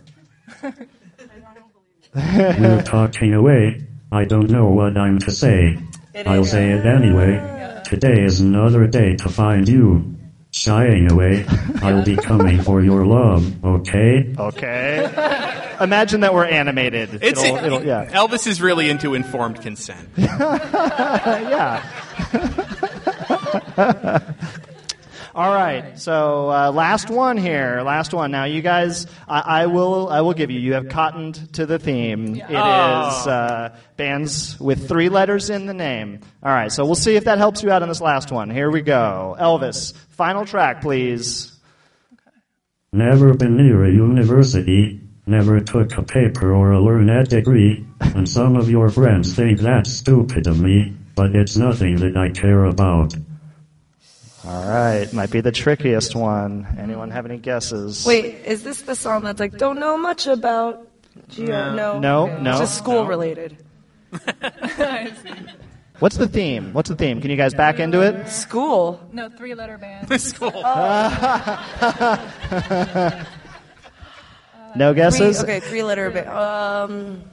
We're 2.15 2.83
talking 2.83 3.33
away. 3.33 3.87
I 4.11 4.25
don't 4.25 4.49
know 4.49 4.69
what 4.69 4.97
I'm 4.97 5.19
to 5.19 5.31
say. 5.31 5.79
I'll 6.25 6.45
say 6.45 6.71
it 6.71 6.85
anyway. 6.85 7.81
Today 7.85 8.23
is 8.23 8.39
another 8.39 8.87
day 8.87 9.15
to 9.17 9.29
find 9.29 9.67
you. 9.67 10.12
Shying 10.53 11.11
away. 11.11 11.45
I'll 11.81 12.05
be 12.05 12.15
coming 12.15 12.61
for 12.61 12.79
your 12.83 13.07
love, 13.07 13.65
okay? 13.65 14.35
Okay. 14.37 15.75
Imagine 15.81 16.19
that 16.21 16.31
we're 16.35 16.45
animated. 16.45 17.23
It's 17.23 17.43
It'll- 17.43 17.57
it'll- 17.57 17.83
yeah. 17.83 18.05
Elvis 18.11 18.45
is 18.45 18.61
really 18.61 18.87
into 18.87 19.15
informed 19.15 19.59
consent. 19.63 20.07
yeah. 20.17 21.81
All 25.35 25.51
right. 25.51 25.97
So 25.97 26.51
uh, 26.51 26.71
last 26.71 27.09
one 27.09 27.37
here. 27.37 27.81
Last 27.83 28.13
one. 28.13 28.29
Now, 28.29 28.43
you 28.43 28.61
guys, 28.61 29.07
I, 29.27 29.63
I 29.63 29.65
will. 29.65 30.07
I 30.07 30.21
will 30.21 30.33
give 30.35 30.51
you. 30.51 30.59
You 30.59 30.73
have 30.73 30.89
cottoned 30.89 31.53
to 31.55 31.65
the 31.65 31.79
theme. 31.79 32.35
It 32.35 32.43
is 32.43 32.53
uh, 33.27 33.75
bands 33.97 34.59
with 34.59 34.87
three 34.87 35.09
letters 35.09 35.49
in 35.49 35.65
the 35.65 35.73
name. 35.73 36.19
All 36.43 36.51
right. 36.51 36.71
So 36.71 36.85
we'll 36.85 36.93
see 36.93 37.15
if 37.15 37.23
that 37.23 37.39
helps 37.39 37.63
you 37.63 37.71
out 37.71 37.81
in 37.81 37.89
this 37.89 37.99
last 38.01 38.31
one. 38.31 38.51
Here 38.51 38.69
we 38.69 38.81
go. 38.81 39.35
Elvis, 39.39 39.93
final 40.23 40.45
track, 40.45 40.79
please. 40.81 41.51
Never 42.93 43.33
been 43.33 43.57
near 43.57 43.83
a 43.83 43.91
university, 43.91 45.01
never 45.25 45.59
took 45.59 45.97
a 45.97 46.01
paper 46.03 46.53
or 46.53 46.71
a 46.71 46.79
learned 46.81 47.27
degree, 47.27 47.85
and 47.99 48.29
some 48.29 48.55
of 48.55 48.69
your 48.69 48.89
friends 48.89 49.35
think 49.35 49.59
that's 49.59 49.91
stupid 49.91 50.47
of 50.47 50.61
me, 50.61 50.95
but 51.13 51.35
it's 51.35 51.57
nothing 51.57 51.97
that 51.97 52.15
I 52.15 52.29
care 52.29 52.63
about. 52.63 53.13
All 54.47 54.65
right. 54.69 55.11
Might 55.11 55.31
be 55.31 55.41
the 55.41 55.51
trickiest 55.51 56.15
one. 56.15 56.67
Anyone 56.79 57.11
have 57.11 57.25
any 57.25 57.37
guesses? 57.37 58.05
Wait, 58.05 58.45
is 58.45 58.63
this 58.63 58.81
the 58.83 58.95
song 58.95 59.23
that's 59.23 59.41
like, 59.41 59.57
don't 59.57 59.77
know 59.79 59.97
much 59.97 60.27
about 60.27 60.87
Geo? 61.27 61.73
No. 61.75 61.99
No, 61.99 62.29
Okay. 62.29 62.41
no. 62.43 62.51
It's 62.51 62.59
just 62.59 62.77
school 62.77 63.05
related. 63.05 63.57
I 64.13 65.11
see. 65.21 65.42
What's 66.03 66.17
the 66.17 66.27
theme? 66.27 66.73
What's 66.73 66.89
the 66.89 66.97
theme? 66.97 67.21
Can 67.21 67.31
you 67.31 67.37
guys 67.37 67.53
back 67.53 67.79
into 67.79 68.01
it? 68.01 68.27
School. 68.27 68.99
No, 69.13 69.29
three 69.29 69.55
letter 69.55 69.77
band. 69.77 70.19
School. 70.21 70.51
No 74.75 74.91
Three, 74.91 75.01
guesses? 75.01 75.43
okay, 75.43 75.59
three 75.59 75.83
letter 75.83 76.09
band. 76.09 76.27
Um, 76.29 77.23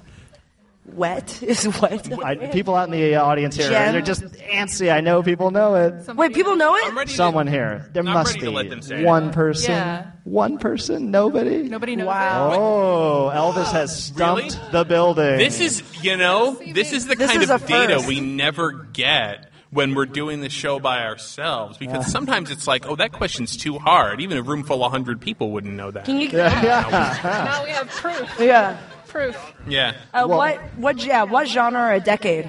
Wet 0.95 1.43
is 1.43 1.67
wet. 1.81 2.13
I, 2.25 2.35
people 2.49 2.75
out 2.75 2.85
in 2.85 2.91
the 2.93 3.17
audience 3.17 3.57
here, 3.57 3.69
Jen. 3.71 3.93
they're 3.93 4.01
just 4.03 4.23
antsy. 4.23 4.93
I 4.93 5.01
know 5.01 5.23
people 5.23 5.51
know 5.51 5.75
it. 5.77 6.15
Wait, 6.17 6.35
people 6.35 6.57
know 6.57 6.75
it? 6.77 6.95
ready 6.95 7.11
to- 7.11 7.17
Someone 7.17 7.47
here. 7.47 7.89
There 7.93 8.03
I'm 8.03 8.13
must 8.13 8.35
be 8.35 8.41
to 8.41 8.51
let 8.51 8.67
it. 8.67 9.05
one 9.05 9.33
person. 9.33 9.73
Yeah. 9.73 10.11
One 10.25 10.59
person. 10.59 11.11
Nobody. 11.11 11.63
Nobody 11.69 11.97
knows 11.97 12.07
Wow. 12.09 12.53
Oh, 12.55 13.31
Elvis 13.35 13.73
has 13.73 14.05
stumped 14.05 14.43
Really? 14.55 14.71
the 14.73 14.85
building. 14.85 15.39
This 15.39 15.61
is, 15.61 15.83
you 16.05 16.17
know, 16.17 16.55
this 16.75 16.93
is 16.93 17.07
the 17.07 17.15
This 17.17 17.31
kind 17.31 17.43
is 17.43 17.51
of 17.51 17.67
data 17.67 18.05
we 18.07 18.21
never 18.21 18.73
get 18.93 19.47
when 19.71 19.95
we're 19.95 20.05
doing 20.07 20.41
the 20.41 20.49
show 20.49 20.81
by 20.81 21.05
ourselves 21.05 21.79
because 21.79 22.11
sometimes 22.11 22.51
it's 22.51 22.67
like, 22.67 22.87
oh, 22.89 22.97
that 22.97 23.13
question's 23.13 23.57
too 23.57 23.79
hard. 23.79 24.21
Even 24.21 24.37
a 24.37 24.43
room 24.43 24.65
full 24.65 24.77
of 24.85 24.93
100 24.93 25.21
people 25.21 25.53
wouldn't 25.53 25.75
know 25.75 25.91
that. 25.93 26.05
Can 26.07 26.21
you? 26.21 26.27
it. 26.29 26.33
Now 26.35 27.63
we 27.65 27.71
have 27.71 27.89
proof. 27.89 28.29
Yeah. 28.41 28.77
Proof. 29.11 29.55
yeah. 29.67 29.97
Uh, 30.15 30.27
what? 30.27 30.59
What? 30.77 31.05
Yeah. 31.05 31.25
What 31.25 31.49
genre 31.49 31.81
or 31.81 31.93
a 31.93 32.01
decade? 32.01 32.49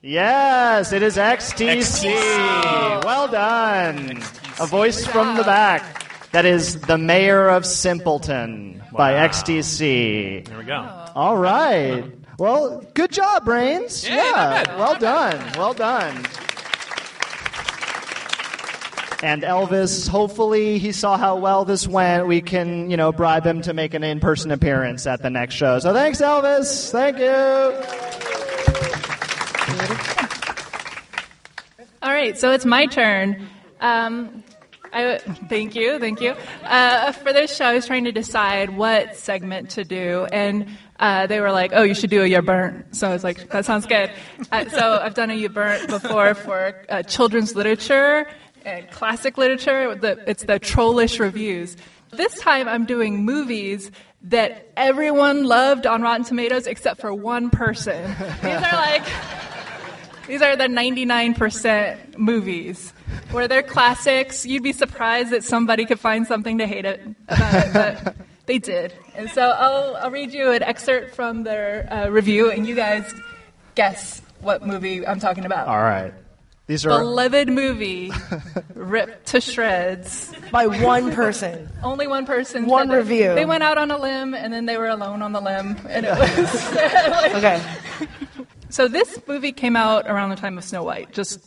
Yes, 0.00 0.92
it 0.92 1.02
is 1.02 1.16
XTC. 1.16 1.78
XTC. 1.78 3.04
Well 3.04 3.28
done. 3.28 4.22
A 4.60 4.66
voice 4.66 5.04
from 5.06 5.36
the 5.36 5.42
back. 5.42 6.04
That 6.32 6.44
is 6.44 6.80
The 6.82 6.96
Mayor 6.98 7.48
of 7.48 7.66
Simpleton 7.66 8.82
by 8.92 9.12
XTC. 9.14 10.46
There 10.46 10.58
we 10.58 10.64
go. 10.64 11.10
All 11.14 11.36
right. 11.36 12.04
Well, 12.38 12.84
good 12.94 13.10
job, 13.10 13.44
Brains. 13.44 14.08
Yeah, 14.08 14.16
not 14.16 14.34
bad. 14.66 14.78
Well 14.78 14.98
done. 14.98 15.52
Well 15.58 15.74
done. 15.74 16.24
And 19.20 19.42
Elvis, 19.42 20.08
hopefully 20.08 20.78
he 20.78 20.92
saw 20.92 21.16
how 21.16 21.36
well 21.36 21.64
this 21.64 21.88
went. 21.88 22.28
We 22.28 22.40
can, 22.40 22.88
you 22.88 22.96
know, 22.96 23.10
bribe 23.10 23.44
him 23.44 23.62
to 23.62 23.74
make 23.74 23.94
an 23.94 24.04
in-person 24.04 24.52
appearance 24.52 25.08
at 25.08 25.22
the 25.22 25.30
next 25.30 25.56
show. 25.56 25.80
So 25.80 25.92
thanks, 25.92 26.20
Elvis. 26.20 26.92
Thank 26.92 27.18
you. 27.18 27.28
All 32.00 32.12
right, 32.12 32.38
so 32.38 32.52
it's 32.52 32.64
my 32.64 32.86
turn. 32.86 33.48
Um, 33.80 34.44
I, 34.92 35.18
thank 35.48 35.74
you, 35.74 35.98
thank 35.98 36.20
you. 36.20 36.34
Uh, 36.62 37.10
for 37.12 37.32
this 37.32 37.54
show, 37.54 37.64
I 37.64 37.74
was 37.74 37.86
trying 37.86 38.04
to 38.04 38.12
decide 38.12 38.76
what 38.76 39.16
segment 39.16 39.70
to 39.70 39.84
do, 39.84 40.26
and 40.32 40.68
uh, 40.98 41.26
they 41.26 41.40
were 41.40 41.50
like, 41.50 41.72
"Oh, 41.74 41.82
you 41.82 41.94
should 41.94 42.10
do 42.10 42.22
a 42.22 42.26
you 42.26 42.40
burnt." 42.40 42.94
So 42.96 43.08
I 43.08 43.12
was 43.12 43.24
like, 43.24 43.50
"That 43.50 43.64
sounds 43.64 43.84
good." 43.84 44.10
Uh, 44.50 44.68
so 44.68 45.00
I've 45.02 45.14
done 45.14 45.30
a 45.30 45.34
you 45.34 45.48
burnt 45.48 45.88
before 45.88 46.34
for 46.34 46.84
uh, 46.88 47.02
children's 47.02 47.54
literature 47.54 48.26
and 48.68 48.90
classic 48.90 49.38
literature. 49.38 49.94
The, 49.94 50.22
it's 50.28 50.44
the 50.44 50.58
trollish 50.58 51.18
reviews. 51.18 51.76
This 52.10 52.38
time, 52.40 52.68
I'm 52.68 52.84
doing 52.84 53.24
movies 53.24 53.90
that 54.22 54.68
everyone 54.76 55.44
loved 55.44 55.86
on 55.86 56.02
Rotten 56.02 56.24
Tomatoes 56.24 56.66
except 56.66 57.00
for 57.00 57.12
one 57.12 57.50
person. 57.50 58.02
These 58.42 58.54
are 58.54 58.72
like. 58.72 59.04
These 60.26 60.42
are 60.42 60.56
the 60.56 60.64
99% 60.64 62.18
movies 62.18 62.92
where 63.30 63.48
they're 63.48 63.62
classics. 63.62 64.44
You'd 64.44 64.62
be 64.62 64.74
surprised 64.74 65.30
that 65.30 65.42
somebody 65.42 65.86
could 65.86 65.98
find 65.98 66.26
something 66.26 66.58
to 66.58 66.66
hate 66.66 66.84
it, 66.84 67.00
but 67.26 68.14
they 68.44 68.58
did. 68.58 68.92
And 69.14 69.30
so 69.30 69.48
I'll, 69.48 69.96
I'll 69.96 70.10
read 70.10 70.34
you 70.34 70.52
an 70.52 70.62
excerpt 70.62 71.14
from 71.14 71.44
their 71.44 71.90
uh, 71.90 72.08
review, 72.10 72.50
and 72.50 72.66
you 72.66 72.74
guys 72.74 73.10
guess 73.74 74.20
what 74.42 74.66
movie 74.66 75.06
I'm 75.06 75.18
talking 75.18 75.46
about. 75.46 75.66
All 75.66 75.80
right. 75.80 76.12
These 76.68 76.84
are 76.84 77.00
Beloved 77.00 77.48
movie, 77.48 78.12
ripped 78.74 79.26
to 79.28 79.40
shreds. 79.40 80.32
By 80.52 80.66
one 80.66 81.12
person. 81.12 81.66
Only 81.82 82.06
one 82.06 82.26
person. 82.26 82.66
One 82.66 82.88
said 82.88 82.92
that. 82.92 82.98
review. 82.98 83.34
They 83.34 83.46
went 83.46 83.62
out 83.62 83.78
on 83.78 83.90
a 83.90 83.96
limb, 83.98 84.34
and 84.34 84.52
then 84.52 84.66
they 84.66 84.76
were 84.76 84.88
alone 84.88 85.22
on 85.22 85.32
the 85.32 85.40
limb, 85.40 85.78
and 85.88 86.04
it 86.06 86.10
was. 86.10 87.34
Okay. 87.38 87.62
so 88.68 88.86
this 88.86 89.18
movie 89.26 89.52
came 89.52 89.76
out 89.76 90.06
around 90.06 90.28
the 90.28 90.36
time 90.36 90.58
of 90.58 90.64
Snow 90.64 90.82
White. 90.82 91.10
Just 91.12 91.40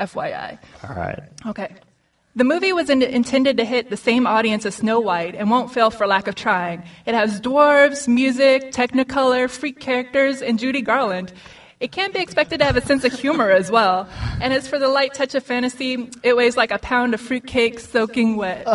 FYI. 0.00 0.58
All 0.88 0.96
right. 0.96 1.20
Okay. 1.46 1.72
The 2.34 2.42
movie 2.44 2.72
was 2.72 2.90
in, 2.90 3.00
intended 3.00 3.58
to 3.58 3.64
hit 3.64 3.90
the 3.90 3.96
same 3.96 4.26
audience 4.26 4.66
as 4.66 4.74
Snow 4.74 4.98
White 4.98 5.36
and 5.36 5.50
won't 5.52 5.72
fail 5.72 5.90
for 5.90 6.04
lack 6.04 6.26
of 6.26 6.34
trying. 6.34 6.82
It 7.06 7.14
has 7.14 7.40
dwarves, 7.40 8.08
music, 8.08 8.72
technicolor, 8.72 9.48
freak 9.48 9.78
characters, 9.78 10.42
and 10.42 10.58
Judy 10.58 10.82
Garland. 10.82 11.32
It 11.84 11.92
can't 11.92 12.14
be 12.14 12.20
expected 12.20 12.58
to 12.60 12.64
have 12.64 12.78
a 12.78 12.80
sense 12.80 13.04
of 13.04 13.12
humor 13.12 13.50
as 13.50 13.70
well. 13.70 14.08
And 14.40 14.54
as 14.54 14.66
for 14.66 14.78
the 14.78 14.88
light 14.88 15.12
touch 15.12 15.34
of 15.34 15.42
fantasy, 15.44 16.08
it 16.22 16.34
weighs 16.34 16.56
like 16.56 16.70
a 16.70 16.78
pound 16.78 17.12
of 17.12 17.20
fruitcake 17.20 17.78
soaking 17.78 18.36
wet. 18.36 18.66
A 18.66 18.70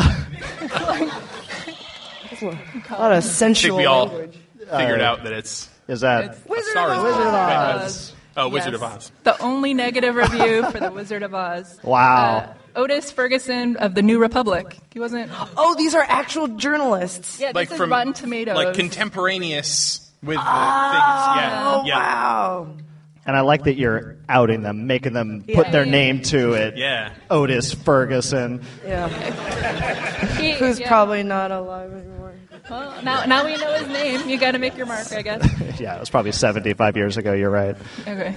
lot 2.46 3.12
of 3.12 3.18
I 3.18 3.22
think 3.22 3.76
we 3.76 3.86
all 3.86 4.06
language. 4.06 4.38
figured 4.60 5.02
out 5.02 5.24
that 5.24 5.34
it's 5.34 5.68
Is 5.88 6.02
that 6.02 6.38
Wizard 6.48 6.72
Star 6.72 6.90
of 6.92 7.00
Oz. 7.00 7.04
Wizard 7.06 7.28
of 7.28 7.34
Uh, 7.34 7.80
Oz? 7.84 8.14
Oh, 8.38 8.48
Wizard 8.50 8.74
Yes. 8.74 8.82
of 8.82 8.84
Oz. 8.84 9.12
The 9.24 9.42
only 9.42 9.74
negative 9.74 10.16
review 10.16 10.70
for 10.72 10.80
The 10.80 10.92
Wizard 10.92 11.24
of 11.24 11.34
Oz. 11.34 11.80
Wow. 11.84 12.38
Uh, 12.38 12.54
Otis 12.80 13.12
Ferguson 13.12 13.76
of 13.78 13.96
The 13.96 14.02
New 14.04 14.20
Republic. 14.20 14.78
He 14.94 15.00
wasn't. 15.00 15.32
Oh, 15.58 15.76
these 15.76 15.96
are 15.96 16.06
actual 16.08 16.48
journalists. 16.50 17.40
Yeah, 17.40 17.52
Like 17.56 17.70
this 17.70 17.78
from 17.78 17.90
is 17.90 17.92
Rotten 17.92 18.14
Tomatoes. 18.14 18.56
like 18.56 18.76
contemporaneous 18.76 20.10
with 20.24 20.38
the 20.38 20.42
Oh, 20.46 20.92
things. 20.92 21.88
Yeah. 21.88 21.98
yeah. 21.98 21.98
wow. 21.98 22.68
And 23.30 23.38
I 23.38 23.42
like 23.42 23.66
that 23.66 23.76
you're 23.76 24.18
outing 24.28 24.64
them, 24.64 24.88
making 24.88 25.14
them 25.14 25.44
put 25.54 25.72
their 25.72 25.86
name 25.86 26.24
to 26.24 26.54
it. 26.54 26.78
Yeah. 26.78 27.14
Otis 27.30 27.76
Ferguson. 27.76 28.64
Yeah. 28.84 29.08
Who's 30.58 30.80
yeah. 30.80 30.88
probably 30.88 31.22
not 31.22 31.52
alive 31.52 31.94
anymore. 31.94 32.34
Well, 32.72 33.04
now, 33.04 33.26
now 33.26 33.46
we 33.46 33.56
know 33.56 33.72
his 33.74 33.88
name. 33.88 34.28
You 34.28 34.40
got 34.40 34.54
to 34.54 34.58
make 34.58 34.76
your 34.76 34.88
mark, 34.88 35.14
I 35.14 35.22
guess. 35.22 35.48
Yeah, 35.80 35.96
it 35.96 36.00
was 36.00 36.10
probably 36.10 36.32
75 36.32 36.98
years 36.98 37.18
ago. 37.18 37.34
You're 37.34 37.52
right. 37.52 37.78
Okay. 38.02 38.36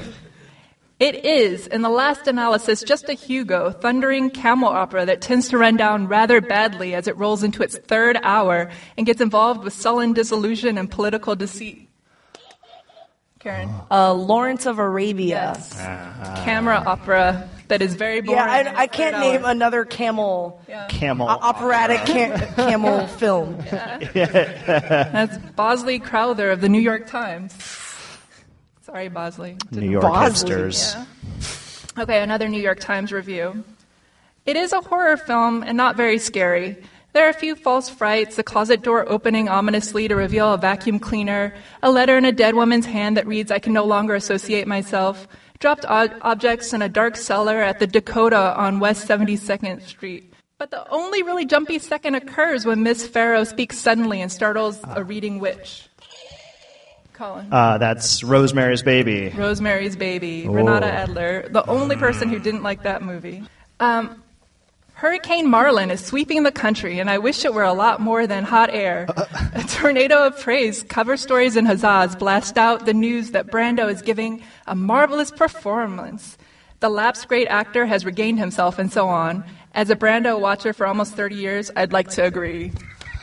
It 1.01 1.25
is, 1.25 1.67
in 1.69 1.81
the 1.81 1.89
last 1.89 2.27
analysis, 2.29 2.83
just 2.83 3.09
a 3.09 3.15
Hugo, 3.15 3.71
thundering 3.71 4.29
camel 4.29 4.69
opera 4.69 5.07
that 5.07 5.23
tends 5.23 5.49
to 5.49 5.59
run 5.59 5.79
down 5.79 6.07
rather 6.07 6.43
badly 6.43 6.95
as 6.95 7.09
it 7.09 7.17
rolls 7.17 7.43
into 7.43 7.63
its 7.63 7.79
third 7.79 8.19
hour 8.23 8.71
and 8.99 9.07
gets 9.07 9.23
involved 9.23 9.65
with 9.65 9.73
sullen 9.73 10.13
disillusion 10.13 10.77
and 10.77 10.91
political 10.91 11.35
deceit. 11.35 11.89
Karen. 13.43 13.69
Uh, 13.91 14.15
Lawrence 14.15 14.67
of 14.67 14.79
Arabia. 14.79 15.57
Yes. 15.57 15.75
Camera 16.45 16.77
opera 16.87 17.49
that 17.67 17.83
is 17.83 17.95
very 17.95 18.21
boring. 18.21 18.39
Yeah, 18.39 18.73
I, 18.77 18.83
I 18.83 18.87
can't 18.87 19.19
name 19.19 19.45
hour. 19.45 19.51
another 19.51 19.85
camel 19.85 20.63
Camel. 20.89 21.27
o- 21.27 21.31
operatic 21.31 22.05
cam- 22.07 22.55
camel 22.55 23.07
film. 23.07 23.57
That's 24.13 25.39
Bosley 25.57 25.99
Crowther 25.99 26.51
of 26.51 26.61
the 26.61 26.69
New 26.69 26.81
York 26.81 27.07
Times. 27.09 27.53
Sorry, 28.83 29.09
Bosley. 29.09 29.57
New 29.71 29.91
York 29.91 30.03
Bosley, 30.03 30.51
hipsters. 30.51 31.99
Okay, 31.99 32.23
another 32.23 32.49
New 32.49 32.61
York 32.61 32.79
Times 32.79 33.11
review. 33.11 33.65
It 34.45 34.57
is 34.57 34.73
a 34.73 34.81
horror 34.81 35.17
film 35.17 35.63
and 35.63 35.77
not 35.77 35.97
very 35.97 36.19
scary. 36.19 36.77
There 37.13 37.27
are 37.27 37.31
a 37.31 37.35
few 37.35 37.55
false 37.55 37.91
frights, 37.91 38.39
a 38.39 38.43
closet 38.43 38.83
door 38.83 39.07
opening 39.07 39.49
ominously 39.49 40.09
to 40.09 40.17
reveal 40.17 40.55
a 40.55 40.57
vacuum 40.57 40.99
cleaner, 40.99 41.55
a 41.83 41.91
letter 41.91 42.17
in 42.17 42.25
a 42.25 42.33
dead 42.33 42.55
woman's 42.55 42.87
hand 42.87 43.19
that 43.19 43.27
reads, 43.27 43.51
I 43.51 43.59
can 43.59 43.75
no 43.75 43.85
longer 43.85 44.15
associate 44.15 44.67
myself, 44.67 45.29
dropped 45.59 45.85
ob- 45.85 46.15
objects 46.23 46.73
in 46.73 46.81
a 46.81 46.89
dark 46.89 47.17
cellar 47.17 47.61
at 47.61 47.81
the 47.81 47.87
Dakota 47.87 48.55
on 48.57 48.81
West 48.81 49.07
72nd 49.07 49.83
Street. 49.83 50.33
But 50.57 50.71
the 50.71 50.89
only 50.89 51.23
really 51.23 51.45
jumpy 51.45 51.79
second 51.79 52.15
occurs 52.15 52.65
when 52.65 52.83
Miss 52.83 53.07
Farrow 53.07 53.45
speaks 53.45 53.77
suddenly 53.77 54.23
and 54.23 54.33
startles 54.33 54.81
a 54.89 55.05
reading 55.05 55.39
witch. 55.39 55.89
Colin. 57.13 57.53
Uh, 57.53 57.77
that's 57.77 58.23
Rosemary's 58.23 58.83
Baby. 58.83 59.29
Rosemary's 59.37 59.97
Baby, 59.97 60.49
Renata 60.49 60.87
Adler, 60.87 61.47
the 61.51 61.69
only 61.69 61.97
person 61.97 62.31
who 62.31 62.39
didn't 62.39 62.63
like 62.63 62.85
that 62.85 63.03
movie. 63.03 63.45
Um, 63.81 64.22
Hurricane 65.03 65.49
Marlon 65.49 65.91
is 65.91 65.99
sweeping 65.99 66.45
the 66.45 66.53
country, 66.53 67.01
and 67.01 67.11
I 67.11 67.19
wish 67.19 67.45
it 67.45 67.53
were 67.53 67.65
a 67.65 67.73
lot 67.73 68.01
more 68.01 68.25
than 68.29 68.45
hot 68.45 68.71
air. 68.73 69.07
Uh, 69.09 69.27
uh. 69.35 69.49
A 69.55 69.65
tornado 69.65 70.25
of 70.25 70.39
praise, 70.39 70.85
cover 70.85 71.17
stories, 71.17 71.57
and 71.57 71.67
huzzas 71.67 72.15
blast 72.15 72.57
out 72.57 72.87
the 72.87 72.95
news 72.95 73.33
that 73.33 73.49
Brando 73.49 73.91
is 73.91 74.01
giving 74.01 74.45
a 74.69 74.77
marvelous 74.77 75.33
performance. 75.33 76.39
The 76.79 76.89
lapsed 76.89 77.27
great 77.27 77.49
actor 77.49 77.85
has 77.85 78.05
regained 78.05 78.39
himself, 78.39 78.79
and 78.79 78.93
so 78.93 79.09
on. 79.09 79.43
As 79.75 79.91
a 79.91 79.97
Brando 79.97 80.39
watcher 80.39 80.73
for 80.73 80.87
almost 80.87 81.15
30 81.15 81.35
years, 81.35 81.69
I'd 81.75 81.93
like 81.93 82.11
to 82.11 82.23
agree. 82.23 82.71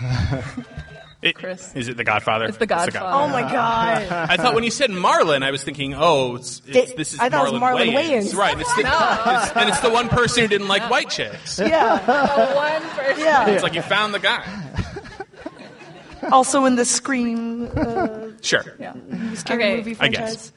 It- 1.21 1.35
Chris. 1.35 1.75
Is 1.75 1.89
it 1.89 1.97
The 1.97 2.03
Godfather? 2.05 2.45
It's 2.45 2.57
The 2.57 2.65
Godfather. 2.65 3.05
Oh 3.11 3.27
my 3.27 3.41
god. 3.41 4.07
I 4.09 4.37
thought 4.37 4.55
when 4.55 4.63
you 4.63 4.71
said 4.71 4.89
Marlon, 4.89 5.43
I 5.43 5.51
was 5.51 5.63
thinking, 5.63 5.93
oh, 5.93 6.35
it's, 6.37 6.61
it's, 6.65 6.91
They- 6.91 6.95
this 6.95 7.13
is 7.13 7.19
I 7.19 7.29
thought 7.29 7.47
it 7.47 7.51
Marlon, 7.55 7.61
was 7.61 7.61
Marlon 7.81 7.93
Wayans. 7.93 8.31
Wayans. 8.31 8.35
Right, 8.35 8.59
it's 8.59 8.73
the, 8.75 8.81
it's, 8.81 9.51
and 9.57 9.69
it's 9.69 9.79
the 9.81 9.89
one 9.89 10.07
person 10.07 10.43
who 10.43 10.47
didn't 10.47 10.69
like 10.69 10.89
white 10.89 11.09
chicks. 11.09 11.59
Yeah. 11.59 11.97
One 12.55 12.81
person. 12.91 13.23
Yeah. 13.23 13.49
It's 13.49 13.63
like 13.63 13.73
you 13.73 13.81
found 13.81 14.13
the 14.13 14.19
guy. 14.19 14.65
Also 16.31 16.65
in 16.65 16.75
the 16.75 16.85
Scream 16.85 17.69
uh, 17.75 18.27
Sure. 18.41 18.61
scary 19.35 19.63
Okay. 19.63 19.75
movie 19.77 19.97
I 19.99 20.09
guess. 20.09 20.51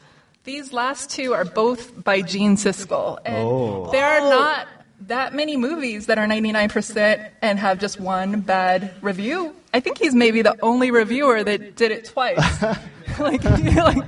These 0.45 0.73
last 0.73 1.11
two 1.11 1.35
are 1.35 1.45
both 1.45 2.03
by 2.03 2.21
Gene 2.21 2.57
Siskel. 2.57 3.19
And 3.25 3.93
They 3.93 4.03
are 4.03 4.21
not 4.21 4.67
that 5.09 5.35
many 5.35 5.57
movies 5.57 6.07
that 6.07 6.19
are 6.19 6.27
99% 6.27 7.31
and 7.43 7.59
have 7.59 7.79
just 7.79 8.01
one 8.01 8.41
bad 8.41 8.93
review. 9.03 9.55
I 9.75 9.81
think 9.81 9.99
he's 9.99 10.15
maybe 10.15 10.43
the 10.43 10.57
only 10.63 10.91
reviewer 10.91 11.43
that 11.43 11.77
did 11.77 11.91
it 11.91 12.05
twice. 12.07 12.63
like, 13.19 13.43
like, 13.45 14.05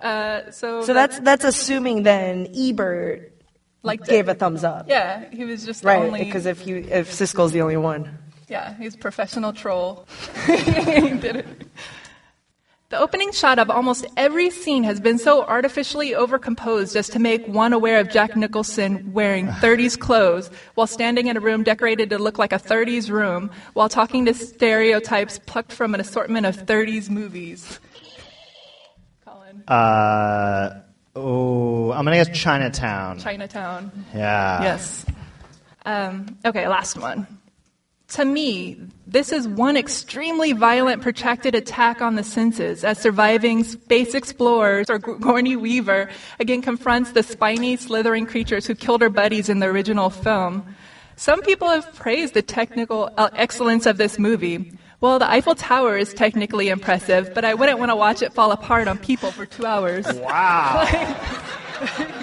Uh, 0.00 0.50
so 0.50 0.82
So 0.82 0.94
that's 0.94 1.18
that's 1.20 1.44
assuming 1.44 2.02
then 2.04 2.48
Ebert 2.54 3.32
like 3.82 4.04
gave 4.04 4.28
a 4.28 4.34
thumbs 4.34 4.62
up. 4.64 4.86
Yeah, 4.88 5.24
he 5.30 5.44
was 5.44 5.64
just 5.64 5.82
the 5.82 5.88
Right, 5.88 6.02
only. 6.02 6.24
because 6.24 6.46
if 6.46 6.66
you 6.66 6.76
if 6.88 7.10
Siskel's 7.10 7.52
the 7.52 7.62
only 7.62 7.76
one. 7.76 8.16
Yeah, 8.48 8.74
he's 8.78 8.94
a 8.94 8.98
professional 8.98 9.52
troll. 9.52 10.06
he 10.46 10.54
did 11.18 11.36
it. 11.36 11.46
The 12.90 12.98
opening 12.98 13.32
shot 13.32 13.58
of 13.58 13.68
almost 13.68 14.06
every 14.16 14.48
scene 14.48 14.82
has 14.84 14.98
been 14.98 15.18
so 15.18 15.44
artificially 15.44 16.12
overcomposed 16.12 16.96
as 16.96 17.06
to 17.10 17.18
make 17.18 17.46
one 17.46 17.74
aware 17.74 18.00
of 18.00 18.08
Jack 18.08 18.34
Nicholson 18.34 19.12
wearing 19.12 19.46
30s 19.60 19.98
clothes 19.98 20.50
while 20.74 20.86
standing 20.86 21.26
in 21.26 21.36
a 21.36 21.40
room 21.40 21.62
decorated 21.62 22.08
to 22.08 22.18
look 22.18 22.38
like 22.38 22.50
a 22.50 22.58
30s 22.58 23.10
room 23.10 23.50
while 23.74 23.90
talking 23.90 24.24
to 24.24 24.32
stereotypes 24.32 25.38
plucked 25.44 25.70
from 25.70 25.92
an 25.94 26.00
assortment 26.00 26.46
of 26.46 26.64
30s 26.64 27.10
movies. 27.10 27.78
Colin. 29.22 29.62
Uh, 29.68 30.80
oh, 31.14 31.92
I'm 31.92 32.06
gonna 32.06 32.16
guess 32.16 32.30
Chinatown. 32.30 33.18
Chinatown. 33.18 33.92
Yeah. 34.14 34.62
Yes. 34.62 35.04
Um, 35.84 36.38
okay, 36.42 36.66
last 36.66 36.98
one. 36.98 37.26
To 38.12 38.24
me, 38.24 38.80
this 39.10 39.32
is 39.32 39.48
one 39.48 39.74
extremely 39.74 40.52
violent, 40.52 41.00
protracted 41.00 41.54
attack 41.54 42.02
on 42.02 42.16
the 42.16 42.22
senses 42.22 42.84
as 42.84 42.98
surviving 42.98 43.64
space 43.64 44.14
explorers 44.14 44.86
Sigourney 44.86 45.56
Weaver 45.56 46.10
again 46.38 46.60
confronts 46.60 47.12
the 47.12 47.22
spiny, 47.22 47.78
slithering 47.78 48.26
creatures 48.26 48.66
who 48.66 48.74
killed 48.74 49.00
her 49.00 49.08
buddies 49.08 49.48
in 49.48 49.60
the 49.60 49.66
original 49.66 50.10
film. 50.10 50.76
Some 51.16 51.40
people 51.40 51.68
have 51.68 51.94
praised 51.94 52.34
the 52.34 52.42
technical 52.42 53.10
uh, 53.16 53.30
excellence 53.32 53.86
of 53.86 53.96
this 53.96 54.18
movie. 54.18 54.72
Well, 55.00 55.18
the 55.18 55.30
Eiffel 55.30 55.54
Tower 55.54 55.96
is 55.96 56.12
technically 56.12 56.68
impressive, 56.68 57.32
but 57.32 57.46
I 57.46 57.54
wouldn't 57.54 57.78
want 57.78 57.90
to 57.90 57.96
watch 57.96 58.20
it 58.20 58.34
fall 58.34 58.52
apart 58.52 58.88
on 58.88 58.98
people 58.98 59.30
for 59.30 59.46
two 59.46 59.64
hours. 59.64 60.06
Wow. 60.12 60.84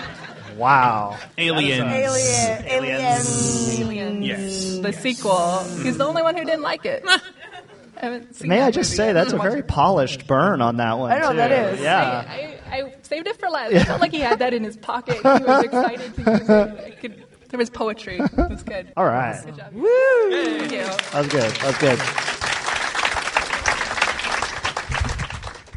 wow. 0.56 1.18
Aliens. 1.38 1.92
Alien, 1.92 2.66
aliens. 2.66 3.80
Aliens. 3.80 4.26
Yes. 4.26 4.78
The 4.80 4.94
sequel. 4.94 5.64
He's 5.84 5.98
the 5.98 6.06
only 6.06 6.22
one 6.22 6.36
who 6.36 6.46
didn't 6.46 6.62
like 6.62 6.86
it. 6.86 7.04
I 7.98 8.02
haven't 8.02 8.36
seen 8.36 8.50
May 8.50 8.62
I 8.62 8.72
just 8.72 8.92
movie 8.92 8.98
say 8.98 9.14
that's 9.14 9.32
a 9.32 9.36
I'm 9.36 9.38
gonna 9.38 9.52
very 9.52 9.64
polished 9.64 10.28
burn 10.28 10.62
on 10.62 10.78
that 10.78 10.98
one. 10.98 11.12
I 11.12 11.20
know, 11.20 11.32
too. 11.32 11.38
that 11.38 11.52
is. 11.52 11.80
Yeah. 11.80 12.34
it. 12.34 12.62
I, 12.70 12.82
I 12.82 12.96
saved 13.04 13.28
it 13.28 13.40
for 13.40 13.50
last. 13.50 13.74
I 13.74 13.84
felt 13.84 14.02
like 14.02 14.12
he 14.12 14.20
had 14.20 14.40
that 14.40 14.54
in 14.54 14.64
his 14.64 14.76
pocket. 14.76 15.16
He 15.16 15.22
was 15.24 15.64
excited 15.64 16.16
to 16.16 16.32
use 16.32 16.50
it. 16.50 17.00
Could, 17.00 17.24
there 17.50 17.58
was 17.58 17.70
poetry. 17.70 18.20
It 18.20 18.50
was 18.50 18.64
good. 18.64 18.92
All 18.98 19.06
right. 19.06 19.42
Good 19.46 19.56
job. 19.56 19.74
Woo! 19.74 19.88
Thank 20.30 20.72
you. 20.74 20.84
That 20.84 21.14
was 21.14 21.28
good. 21.28 21.52
That 21.52 21.68
was 21.68 21.78
good. 21.78 22.00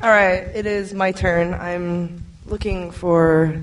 All 0.00 0.10
right, 0.10 0.46
it 0.54 0.64
is 0.64 0.94
my 0.94 1.10
turn. 1.10 1.54
I'm 1.54 2.24
looking 2.46 2.92
for 2.92 3.60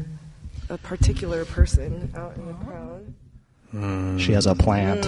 a 0.69 0.77
particular 0.77 1.45
person 1.45 2.11
out 2.15 2.35
in 2.37 2.45
the 2.47 2.53
crowd. 2.53 3.13
Mm. 3.73 4.19
She 4.19 4.31
has 4.33 4.45
a 4.45 4.55
plant. 4.55 5.05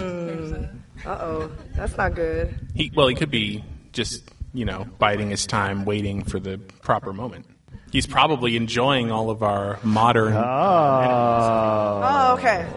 Uh 1.05 1.17
oh, 1.21 1.51
that's 1.75 1.95
not 1.95 2.15
good. 2.15 2.53
He, 2.73 2.91
well, 2.95 3.07
he 3.07 3.15
could 3.15 3.31
be 3.31 3.63
just, 3.93 4.29
you 4.53 4.65
know, 4.65 4.85
biding 4.99 5.29
his 5.29 5.45
time, 5.45 5.85
waiting 5.85 6.23
for 6.23 6.39
the 6.39 6.57
proper 6.81 7.13
moment. 7.13 7.45
He's 7.91 8.05
probably 8.07 8.57
enjoying 8.57 9.11
all 9.11 9.29
of 9.29 9.43
our 9.43 9.79
modern. 9.83 10.33
Oh. 10.33 12.01
Oh, 12.03 12.33
okay. 12.37 12.67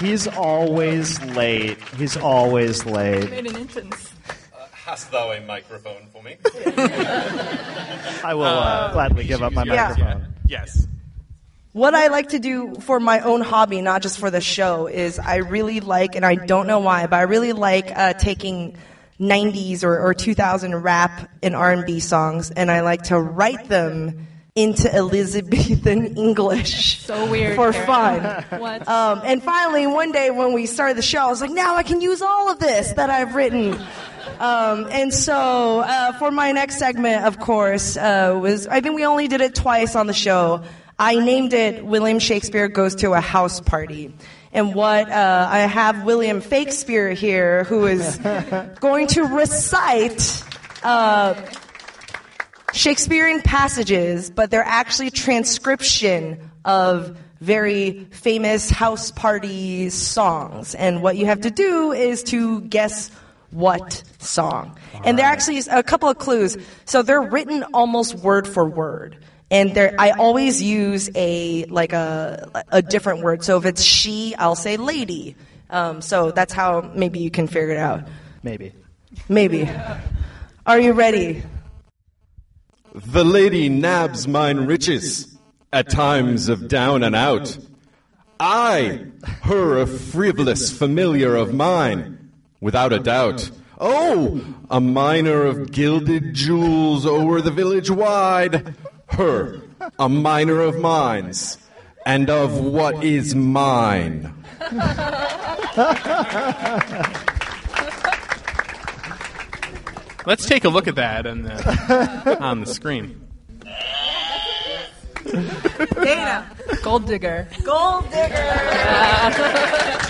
He's 0.00 0.28
always 0.28 1.20
late. 1.24 1.76
He's 1.96 2.16
always 2.16 2.86
late. 2.86 3.28
Made 3.30 3.46
an 3.48 3.56
entrance. 3.56 4.12
Hast 4.88 5.10
thou 5.12 5.32
a 5.32 5.40
microphone 5.42 6.06
for 6.10 6.22
me? 6.22 6.36
I 8.24 8.32
will 8.32 8.44
uh, 8.44 8.90
gladly 8.94 9.24
give 9.26 9.42
up 9.42 9.52
my 9.52 9.64
Yeah. 9.64 9.88
microphone. 9.90 10.26
Yes. 10.46 10.86
What 11.72 11.94
I 11.94 12.06
like 12.06 12.30
to 12.30 12.38
do 12.38 12.74
for 12.76 12.98
my 12.98 13.20
own 13.20 13.42
hobby, 13.42 13.82
not 13.82 14.00
just 14.00 14.18
for 14.18 14.30
the 14.30 14.40
show, 14.40 14.86
is 14.86 15.18
I 15.18 15.36
really 15.36 15.80
like, 15.80 16.16
and 16.16 16.24
I 16.24 16.36
don't 16.36 16.66
know 16.66 16.78
why, 16.78 17.06
but 17.06 17.16
I 17.16 17.22
really 17.22 17.52
like 17.52 17.92
uh, 17.94 18.14
taking 18.14 18.78
90s 19.20 19.84
or, 19.84 20.00
or 20.00 20.14
2000 20.14 20.74
rap 20.76 21.28
and 21.42 21.54
R&B 21.54 22.00
songs, 22.00 22.50
and 22.50 22.70
I 22.70 22.80
like 22.80 23.02
to 23.04 23.20
write 23.20 23.68
them 23.68 24.26
into 24.54 24.92
Elizabethan 24.92 26.16
English. 26.16 27.00
So 27.00 27.30
weird. 27.30 27.56
For 27.56 27.72
Karen. 27.72 27.86
fun. 28.22 28.44
What? 28.60 28.88
Um, 28.88 29.20
and 29.22 29.42
finally, 29.42 29.86
one 29.86 30.12
day 30.12 30.30
when 30.30 30.54
we 30.54 30.64
started 30.64 30.96
the 30.96 31.02
show, 31.02 31.20
I 31.20 31.26
was 31.28 31.42
like, 31.42 31.50
now 31.50 31.76
I 31.76 31.82
can 31.82 32.00
use 32.00 32.22
all 32.22 32.50
of 32.50 32.58
this 32.58 32.92
that 32.94 33.10
I've 33.10 33.34
written. 33.34 33.78
Um, 34.38 34.86
and 34.90 35.12
so, 35.12 35.80
uh, 35.80 36.12
for 36.12 36.30
my 36.30 36.52
next 36.52 36.78
segment, 36.78 37.24
of 37.24 37.40
course, 37.40 37.96
uh, 37.96 38.38
was 38.40 38.66
I 38.66 38.80
think 38.80 38.94
we 38.94 39.04
only 39.04 39.26
did 39.26 39.40
it 39.40 39.54
twice 39.54 39.96
on 39.96 40.06
the 40.06 40.12
show. 40.12 40.62
I 40.98 41.16
named 41.16 41.52
it 41.52 41.84
William 41.84 42.18
Shakespeare 42.18 42.68
Goes 42.68 42.96
to 42.96 43.12
a 43.12 43.20
House 43.20 43.60
Party. 43.60 44.14
And 44.52 44.74
what 44.74 45.10
uh, 45.10 45.48
I 45.50 45.60
have 45.60 46.04
William 46.04 46.40
Shakespeare 46.40 47.12
here, 47.12 47.64
who 47.64 47.86
is 47.86 48.16
going 48.80 49.08
to 49.08 49.22
recite 49.24 50.42
uh, 50.82 51.34
Shakespearean 52.72 53.42
passages, 53.42 54.30
but 54.30 54.50
they're 54.50 54.62
actually 54.62 55.10
transcription 55.10 56.50
of 56.64 57.16
very 57.40 58.04
famous 58.10 58.70
house 58.70 59.10
party 59.10 59.90
songs. 59.90 60.74
And 60.74 61.02
what 61.02 61.16
you 61.16 61.26
have 61.26 61.42
to 61.42 61.50
do 61.50 61.92
is 61.92 62.22
to 62.24 62.62
guess 62.62 63.10
what 63.50 64.02
song. 64.18 64.76
And 65.04 65.18
there 65.18 65.26
actually 65.26 65.56
is 65.56 65.68
a 65.68 65.82
couple 65.82 66.08
of 66.08 66.18
clues. 66.18 66.56
So 66.84 67.02
they're 67.02 67.22
written 67.22 67.64
almost 67.74 68.14
word 68.14 68.46
for 68.46 68.64
word. 68.64 69.16
And 69.50 69.74
there, 69.74 69.94
I 69.98 70.10
always 70.10 70.62
use 70.62 71.08
a 71.14 71.64
like 71.66 71.94
a 71.94 72.64
a 72.70 72.82
different 72.82 73.22
word. 73.22 73.42
So 73.42 73.56
if 73.56 73.64
it's 73.64 73.82
she, 73.82 74.34
I'll 74.34 74.54
say 74.54 74.76
lady. 74.76 75.36
Um, 75.70 76.02
so 76.02 76.30
that's 76.30 76.52
how 76.52 76.92
maybe 76.94 77.20
you 77.20 77.30
can 77.30 77.46
figure 77.46 77.70
it 77.70 77.78
out. 77.78 78.04
Maybe. 78.42 78.72
Maybe. 79.28 79.68
Are 80.66 80.78
you 80.78 80.92
ready? 80.92 81.42
The 82.94 83.24
lady 83.24 83.68
nabs 83.68 84.28
mine 84.28 84.66
riches 84.66 85.36
at 85.72 85.88
times 85.88 86.48
of 86.48 86.68
down 86.68 87.02
and 87.02 87.14
out. 87.14 87.56
I, 88.40 89.06
her 89.42 89.78
a 89.78 89.86
frivolous 89.86 90.76
familiar 90.76 91.34
of 91.34 91.52
mine, 91.52 92.17
without 92.60 92.92
a 92.92 92.98
doubt. 92.98 93.50
Oh, 93.80 94.44
a 94.70 94.80
miner 94.80 95.44
of 95.44 95.70
gilded 95.70 96.34
jewels 96.34 97.06
o'er 97.06 97.40
the 97.40 97.50
village 97.50 97.90
wide. 97.90 98.74
Her, 99.08 99.62
a 99.98 100.08
miner 100.08 100.60
of 100.60 100.78
mines, 100.78 101.58
and 102.04 102.28
of 102.28 102.58
what 102.58 103.04
is 103.04 103.34
mine. 103.34 104.34
Let's 110.26 110.44
take 110.46 110.64
a 110.64 110.68
look 110.68 110.88
at 110.88 110.96
that 110.96 111.26
on 111.26 111.42
the, 111.44 111.54
uh, 111.54 112.44
on 112.44 112.60
the 112.60 112.66
screen. 112.66 113.28
Dana. 115.24 116.50
Gold 116.82 117.06
digger. 117.06 117.48
Gold 117.64 118.10
digger. 118.10 118.34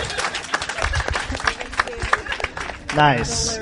Nice. 2.96 3.58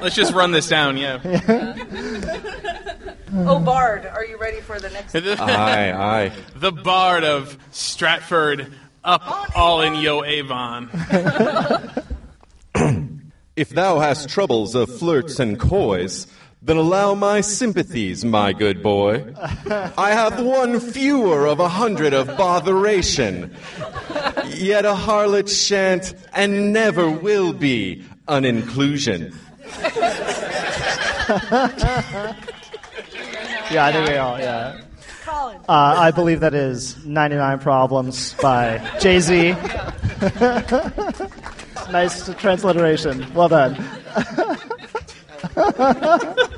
Let's 0.00 0.14
just 0.14 0.32
run 0.34 0.52
this 0.52 0.68
down, 0.68 0.96
yeah. 0.96 1.18
Oh, 3.34 3.58
Bard, 3.58 4.04
are 4.04 4.26
you 4.26 4.36
ready 4.36 4.60
for 4.60 4.78
the 4.78 4.90
next? 4.90 5.14
Aye, 5.40 5.90
aye. 5.90 6.32
the 6.54 6.70
Bard 6.70 7.24
of 7.24 7.56
Stratford, 7.70 8.70
up 9.02 9.56
all 9.56 9.80
in 9.80 9.94
Yo 9.94 10.22
Avon. 10.22 10.90
If 13.54 13.68
thou 13.68 13.98
hast 13.98 14.30
troubles 14.30 14.74
of 14.74 14.88
flirts 14.98 15.38
and 15.38 15.60
coys, 15.60 16.26
then 16.62 16.76
allow 16.76 17.14
my 17.14 17.40
sympathies, 17.40 18.24
my 18.24 18.52
good 18.52 18.82
boy. 18.82 19.24
I 19.98 20.12
have 20.12 20.42
one 20.42 20.80
fewer 20.80 21.46
of 21.46 21.60
a 21.60 21.68
hundred 21.68 22.14
of 22.14 22.26
botheration. 22.36 23.54
Yet 24.48 24.84
a 24.84 24.94
harlot 24.94 25.48
shan't 25.48 26.14
and 26.32 26.72
never 26.72 27.10
will 27.10 27.52
be 27.52 28.04
an 28.28 28.44
inclusion. 28.44 29.34
Yeah, 33.72 33.86
I 33.86 33.92
think 33.92 34.08
we 34.10 34.16
all, 34.16 34.38
yeah. 34.38 34.82
Uh, 35.26 35.56
I 35.66 36.10
believe 36.10 36.40
that 36.40 36.52
is 36.52 37.02
99 37.06 37.58
Problems 37.60 38.34
by 38.34 38.86
Jay 39.00 39.18
Z. 39.18 39.52
nice 41.90 42.28
transliteration. 42.34 43.32
Well 43.32 43.48
done. 43.48 43.82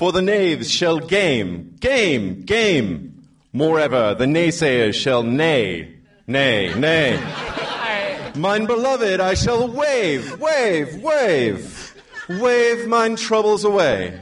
For 0.00 0.12
the 0.12 0.22
knaves 0.22 0.70
shall 0.70 0.98
game, 0.98 1.76
game, 1.78 2.40
game. 2.40 3.22
Moreover, 3.52 4.14
the 4.14 4.24
naysayers 4.24 4.94
shall 4.94 5.22
nay, 5.22 5.94
nay, 6.26 6.72
nay. 6.72 7.16
All 7.16 7.20
right. 7.20 8.32
Mine 8.34 8.64
beloved, 8.64 9.20
I 9.20 9.34
shall 9.34 9.68
wave, 9.68 10.40
wave, 10.40 11.02
wave. 11.02 11.94
Wave 12.30 12.86
mine 12.86 13.16
troubles 13.16 13.64
away. 13.64 14.18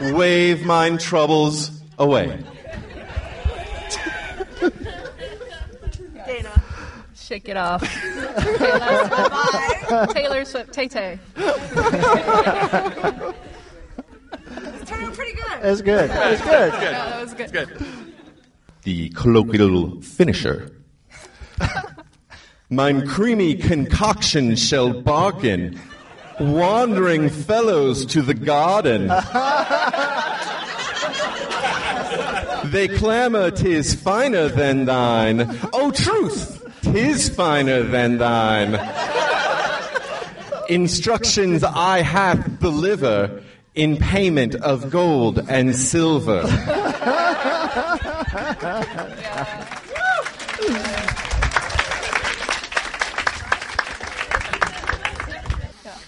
Wave 0.00 0.64
mine 0.64 0.98
troubles 0.98 1.72
away. 1.98 2.38
Dana. 6.26 6.62
Shake 7.16 7.48
it 7.48 7.56
off. 7.56 7.82
Taylor, 8.56 10.06
Taylor 10.12 10.44
Swift, 10.44 10.72
Tay 10.72 10.86
Tay. 10.86 11.18
It's 15.18 15.32
pretty 15.32 15.42
good. 15.42 15.64
It's 15.64 15.82
good. 15.82 16.10
It's 16.10 16.42
good. 16.42 16.72
Good. 16.72 16.80
That 16.80 17.20
was 17.20 17.34
good. 17.34 17.52
Good. 17.52 17.68
The 18.82 19.08
colloquial 19.10 20.00
finisher. 20.00 20.70
Mine 22.70 23.06
creamy 23.08 23.56
concoction 23.56 24.54
shall 24.54 24.92
bargain, 25.02 25.80
wandering 26.38 27.30
fellows 27.30 28.06
to 28.06 28.22
the 28.22 28.34
garden. 28.34 29.08
They 32.70 32.86
clamor, 32.86 33.50
tis 33.50 33.94
finer 33.94 34.48
than 34.48 34.84
thine. 34.84 35.58
Oh, 35.72 35.90
truth, 35.90 36.62
tis 36.82 37.28
finer 37.28 37.82
than 37.82 38.18
thine. 38.18 38.78
Instructions 40.68 41.64
I 41.64 42.02
hath 42.02 42.60
deliver 42.60 43.37
in 43.78 43.96
payment 43.96 44.56
of 44.56 44.90
gold 44.90 45.38
and 45.48 45.74
silver. 45.76 46.42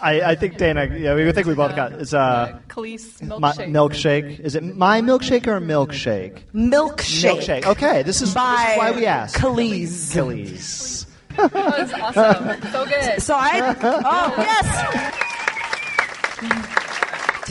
I, 0.02 0.20
I 0.22 0.34
think 0.34 0.56
Dana. 0.56 0.86
Yeah, 0.86 1.14
we 1.14 1.30
think 1.30 1.46
we 1.46 1.54
both 1.54 1.76
got. 1.76 1.92
It's 1.92 2.12
uh, 2.12 2.58
Kelis 2.68 3.22
my, 3.38 3.52
milkshake. 3.52 3.70
milkshake. 3.70 4.40
Is 4.40 4.56
it 4.56 4.64
my 4.64 5.00
milkshake 5.00 5.46
or 5.46 5.60
milkshake? 5.60 6.40
Milkshake. 6.52 7.36
Milkshake. 7.36 7.66
Okay, 7.66 8.02
this 8.02 8.16
is, 8.16 8.20
this 8.20 8.30
is 8.30 8.34
why 8.34 8.92
we 8.96 9.06
asked. 9.06 9.36
Kelis. 9.36 10.12
Kelis. 10.12 11.06
That 11.36 11.54
was 11.54 11.92
awesome. 11.92 12.72
So 12.72 12.84
good. 12.86 13.22
So 13.22 13.34
I, 13.36 13.76
oh 13.82 14.34
yes, 14.38 15.29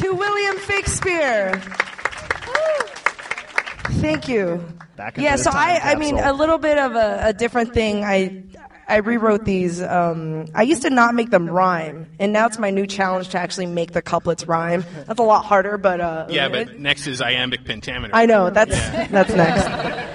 to 0.01 0.13
William 0.13 0.59
Shakespeare. 0.59 1.61
Thank 4.01 4.27
you. 4.27 4.63
Back 4.95 5.17
Yeah, 5.17 5.35
so 5.35 5.49
I, 5.53 5.79
I 5.83 5.95
mean, 5.95 6.17
a 6.17 6.33
little 6.33 6.57
bit 6.57 6.77
of 6.77 6.95
a, 6.95 7.19
a 7.27 7.33
different 7.33 7.73
thing. 7.73 8.03
I, 8.03 8.43
I 8.87 8.97
rewrote 8.97 9.45
these. 9.45 9.81
Um, 9.81 10.45
I 10.53 10.63
used 10.63 10.81
to 10.83 10.89
not 10.89 11.15
make 11.15 11.29
them 11.29 11.49
rhyme, 11.49 12.07
and 12.19 12.31
now 12.33 12.47
it's 12.47 12.59
my 12.59 12.69
new 12.69 12.85
challenge 12.87 13.29
to 13.29 13.39
actually 13.39 13.65
make 13.67 13.91
the 13.91 14.01
couplets 14.01 14.45
rhyme. 14.47 14.85
That's 15.05 15.19
a 15.19 15.23
lot 15.23 15.45
harder, 15.45 15.77
but 15.77 16.01
uh, 16.01 16.27
Yeah, 16.29 16.47
it- 16.47 16.67
but 16.67 16.79
next 16.79 17.07
is 17.07 17.21
iambic 17.21 17.65
pentameter. 17.65 18.15
I 18.15 18.25
know 18.25 18.49
that's 18.49 18.71
that's 19.09 19.33
next. 19.33 20.11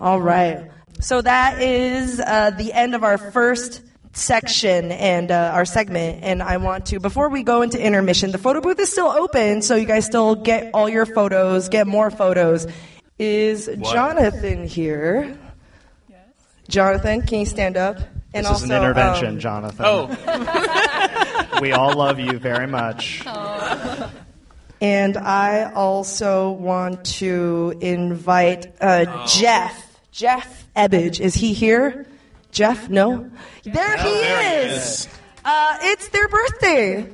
All 0.00 0.20
right. 0.20 0.70
So 1.00 1.20
that 1.22 1.60
is 1.60 2.20
uh, 2.20 2.50
the 2.50 2.72
end 2.72 2.94
of 2.94 3.02
our 3.04 3.18
first 3.18 3.82
section 4.12 4.92
and 4.92 5.30
uh, 5.30 5.52
our 5.54 5.64
segment. 5.64 6.22
And 6.22 6.42
I 6.42 6.56
want 6.58 6.86
to, 6.86 7.00
before 7.00 7.28
we 7.28 7.42
go 7.42 7.62
into 7.62 7.80
intermission, 7.80 8.30
the 8.30 8.38
photo 8.38 8.60
booth 8.60 8.78
is 8.78 8.90
still 8.90 9.08
open, 9.08 9.62
so 9.62 9.76
you 9.76 9.86
guys 9.86 10.06
still 10.06 10.34
get 10.34 10.70
all 10.74 10.88
your 10.88 11.06
photos, 11.06 11.68
get 11.68 11.86
more 11.86 12.10
photos. 12.10 12.66
Is 13.18 13.70
Jonathan 13.92 14.66
here? 14.66 15.38
Yes. 16.08 16.18
Jonathan, 16.68 17.22
can 17.22 17.40
you 17.40 17.46
stand 17.46 17.76
up? 17.76 17.98
And 18.34 18.46
This 18.46 18.62
is 18.62 18.70
an 18.70 18.72
intervention, 18.72 19.28
um, 19.34 19.38
Jonathan. 19.40 19.84
Oh, 19.86 21.48
We 21.60 21.72
all 21.72 21.94
love 21.94 22.18
you 22.18 22.38
very 22.38 22.66
much. 22.66 23.22
And 24.80 25.16
I 25.16 25.70
also 25.72 26.50
want 26.50 27.04
to 27.04 27.78
invite 27.80 28.74
uh, 28.80 29.26
Jeff. 29.28 30.00
Jeff 30.10 30.66
Ebbage. 30.74 31.20
Is 31.20 31.34
he 31.34 31.52
here? 31.52 32.06
Jeff? 32.52 32.88
No? 32.88 33.28
There 33.64 33.96
he 33.98 34.08
is. 34.68 35.08
Uh, 35.44 35.76
it's 35.82 36.08
their 36.10 36.28
birthday. 36.28 37.06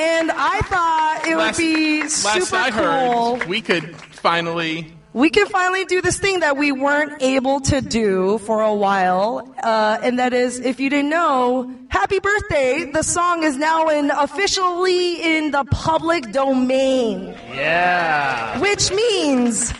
And 0.00 0.32
I 0.34 0.60
thought 0.64 1.22
it 1.28 1.36
would 1.36 1.56
be 1.56 2.08
super 2.08 2.40
last 2.40 2.52
I 2.52 2.70
cool. 2.70 3.36
heard, 3.36 3.48
we 3.48 3.60
could 3.60 3.94
finally. 3.96 4.90
we 5.12 5.28
can 5.30 5.46
finally 5.46 5.84
do 5.84 6.00
this 6.00 6.18
thing 6.18 6.40
that 6.40 6.56
we 6.56 6.72
weren't 6.72 7.22
able 7.22 7.60
to 7.60 7.80
do 7.82 8.38
for 8.38 8.62
a 8.62 8.74
while, 8.74 9.46
uh, 9.62 9.98
and 10.02 10.18
that 10.18 10.32
is, 10.32 10.58
if 10.60 10.80
you 10.80 10.88
didn't 10.90 11.10
know, 11.10 11.70
"Happy 11.88 12.18
Birthday." 12.18 12.90
The 12.90 13.02
song 13.02 13.42
is 13.44 13.56
now 13.58 13.88
in 13.90 14.10
officially 14.10 15.36
in 15.36 15.50
the 15.52 15.64
public 15.70 16.32
domain, 16.32 17.34
Yeah. 17.54 18.58
which 18.58 18.90
means 18.90 19.72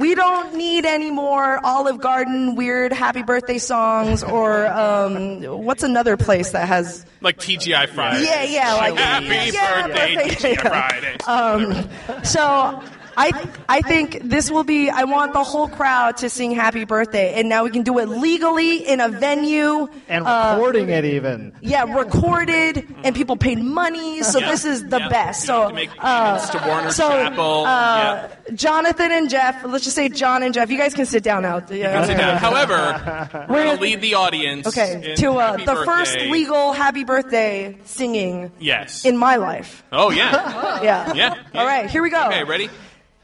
we 0.00 0.14
don't 0.14 0.54
need 0.54 0.84
any 0.84 1.10
more 1.10 1.64
Olive 1.64 2.00
Garden 2.00 2.54
weird 2.54 2.92
"Happy 2.92 3.22
Birthday" 3.22 3.58
songs 3.58 4.22
or 4.22 4.66
um, 4.66 5.42
what's 5.42 5.82
another 5.82 6.16
place 6.16 6.50
that 6.50 6.68
has 6.68 7.04
Like 7.20 7.38
TGI 7.38 7.88
Friday. 7.88 8.24
yeah, 8.24 8.42
yeah, 8.44 8.74
like 8.74 8.94
Happy 8.96 9.52
yeah, 9.52 9.86
birthday, 9.86 10.14
birthday, 10.16 10.54
TGI 10.54 10.54
yeah. 10.54 10.68
Friday. 10.68 11.16
Um, 11.26 12.24
so 12.24 12.82
I 13.18 13.48
I 13.68 13.80
think 13.82 14.20
this 14.22 14.50
will 14.50 14.64
be. 14.64 14.88
I 14.90 15.04
want 15.04 15.32
the 15.32 15.42
whole 15.42 15.66
crowd 15.68 16.18
to 16.18 16.30
sing 16.30 16.52
"Happy 16.52 16.84
Birthday," 16.84 17.34
and 17.34 17.48
now 17.48 17.64
we 17.64 17.70
can 17.70 17.82
do 17.82 17.98
it 17.98 18.08
legally 18.08 18.86
in 18.86 19.00
a 19.00 19.08
venue. 19.08 19.88
And 20.08 20.24
uh, 20.26 20.54
recording 20.56 20.88
it 20.88 21.04
even. 21.04 21.52
yeah, 21.60 21.82
recorded, 21.84 22.86
and 23.04 23.14
people 23.16 23.36
paid 23.36 23.58
money. 23.58 24.22
So 24.22 24.38
Yeah. 24.38 24.50
this 24.50 24.64
is 24.64 24.84
the 24.88 24.98
Yeah. 25.00 25.08
best. 25.08 25.44
So, 25.44 25.60
have 25.62 25.68
to 25.70 25.74
make 25.74 25.90
uh, 25.98 26.38
to 26.38 26.58
Warner 26.68 26.90
so 26.92 27.08
Chappell. 27.08 27.64
uh, 27.66 28.28
Jonathan 28.54 29.10
and 29.12 29.28
Jeff. 29.28 29.64
Let's 29.64 29.84
just 29.84 29.96
say 29.96 30.08
John 30.08 30.42
and 30.42 30.54
Jeff. 30.54 30.70
You 30.70 30.78
guys 30.78 30.94
can 30.94 31.06
sit 31.06 31.22
down 31.24 31.42
now. 31.42 31.60
Yeah. 31.70 32.04
Sit 32.06 32.16
down. 32.18 32.36
However, 32.38 32.76
we're 33.48 33.54
We're- 33.54 33.64
going 33.64 33.76
to 33.76 33.82
lead 33.82 34.00
the 34.00 34.14
audience. 34.14 34.66
Okay, 34.68 35.14
to 35.16 35.32
uh, 35.32 35.52
happy 35.52 35.64
the 35.64 35.76
first 35.84 36.16
legal 36.30 36.72
"Happy 36.72 37.04
Birthday" 37.04 37.76
singing 37.84 38.52
Yes. 38.60 39.04
in 39.04 39.16
my 39.16 39.36
life. 39.36 39.82
oh, 39.92 40.10
yeah. 40.10 40.80
Yeah. 40.88 41.12
Yeah. 41.14 41.34
All 41.54 41.66
right, 41.66 41.90
here 41.90 42.02
we 42.02 42.10
go. 42.10 42.26
Okay, 42.28 42.44
ready? 42.44 42.70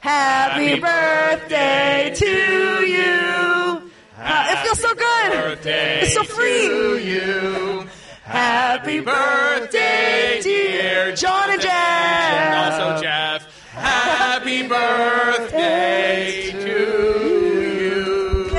Happy 0.05 0.69
Happy 0.69 0.81
birthday 0.83 2.13
to 2.15 2.27
you. 2.27 3.91
Uh, 4.19 4.47
it 4.51 4.59
feels 4.63 4.79
so 4.79 4.95
good. 4.95 5.33
Birthday 5.33 6.01
It's 6.03 6.13
so 6.13 6.23
free. 6.25 6.69
to 6.69 6.99
you. 6.99 7.87
Happy 8.25 9.01
birthday, 9.01 10.41
dear 10.43 11.15
John 11.17 11.49
and 11.51 11.65
And 11.65 12.55
also 12.75 13.01
Jeff. 13.03 13.71
Happy 13.73 14.69
birthday 14.69 16.51
to 16.53 16.69
you. 17.81 18.51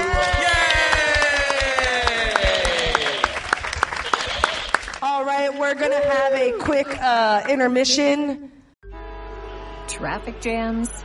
Yay! 1.95 3.21
All 5.03 5.23
right, 5.23 5.53
we're 5.59 5.75
gonna 5.75 6.01
have 6.03 6.33
a 6.33 6.53
quick 6.57 6.87
uh, 6.99 7.43
intermission. 7.47 8.51
Traffic 9.87 10.41
jams, 10.41 11.04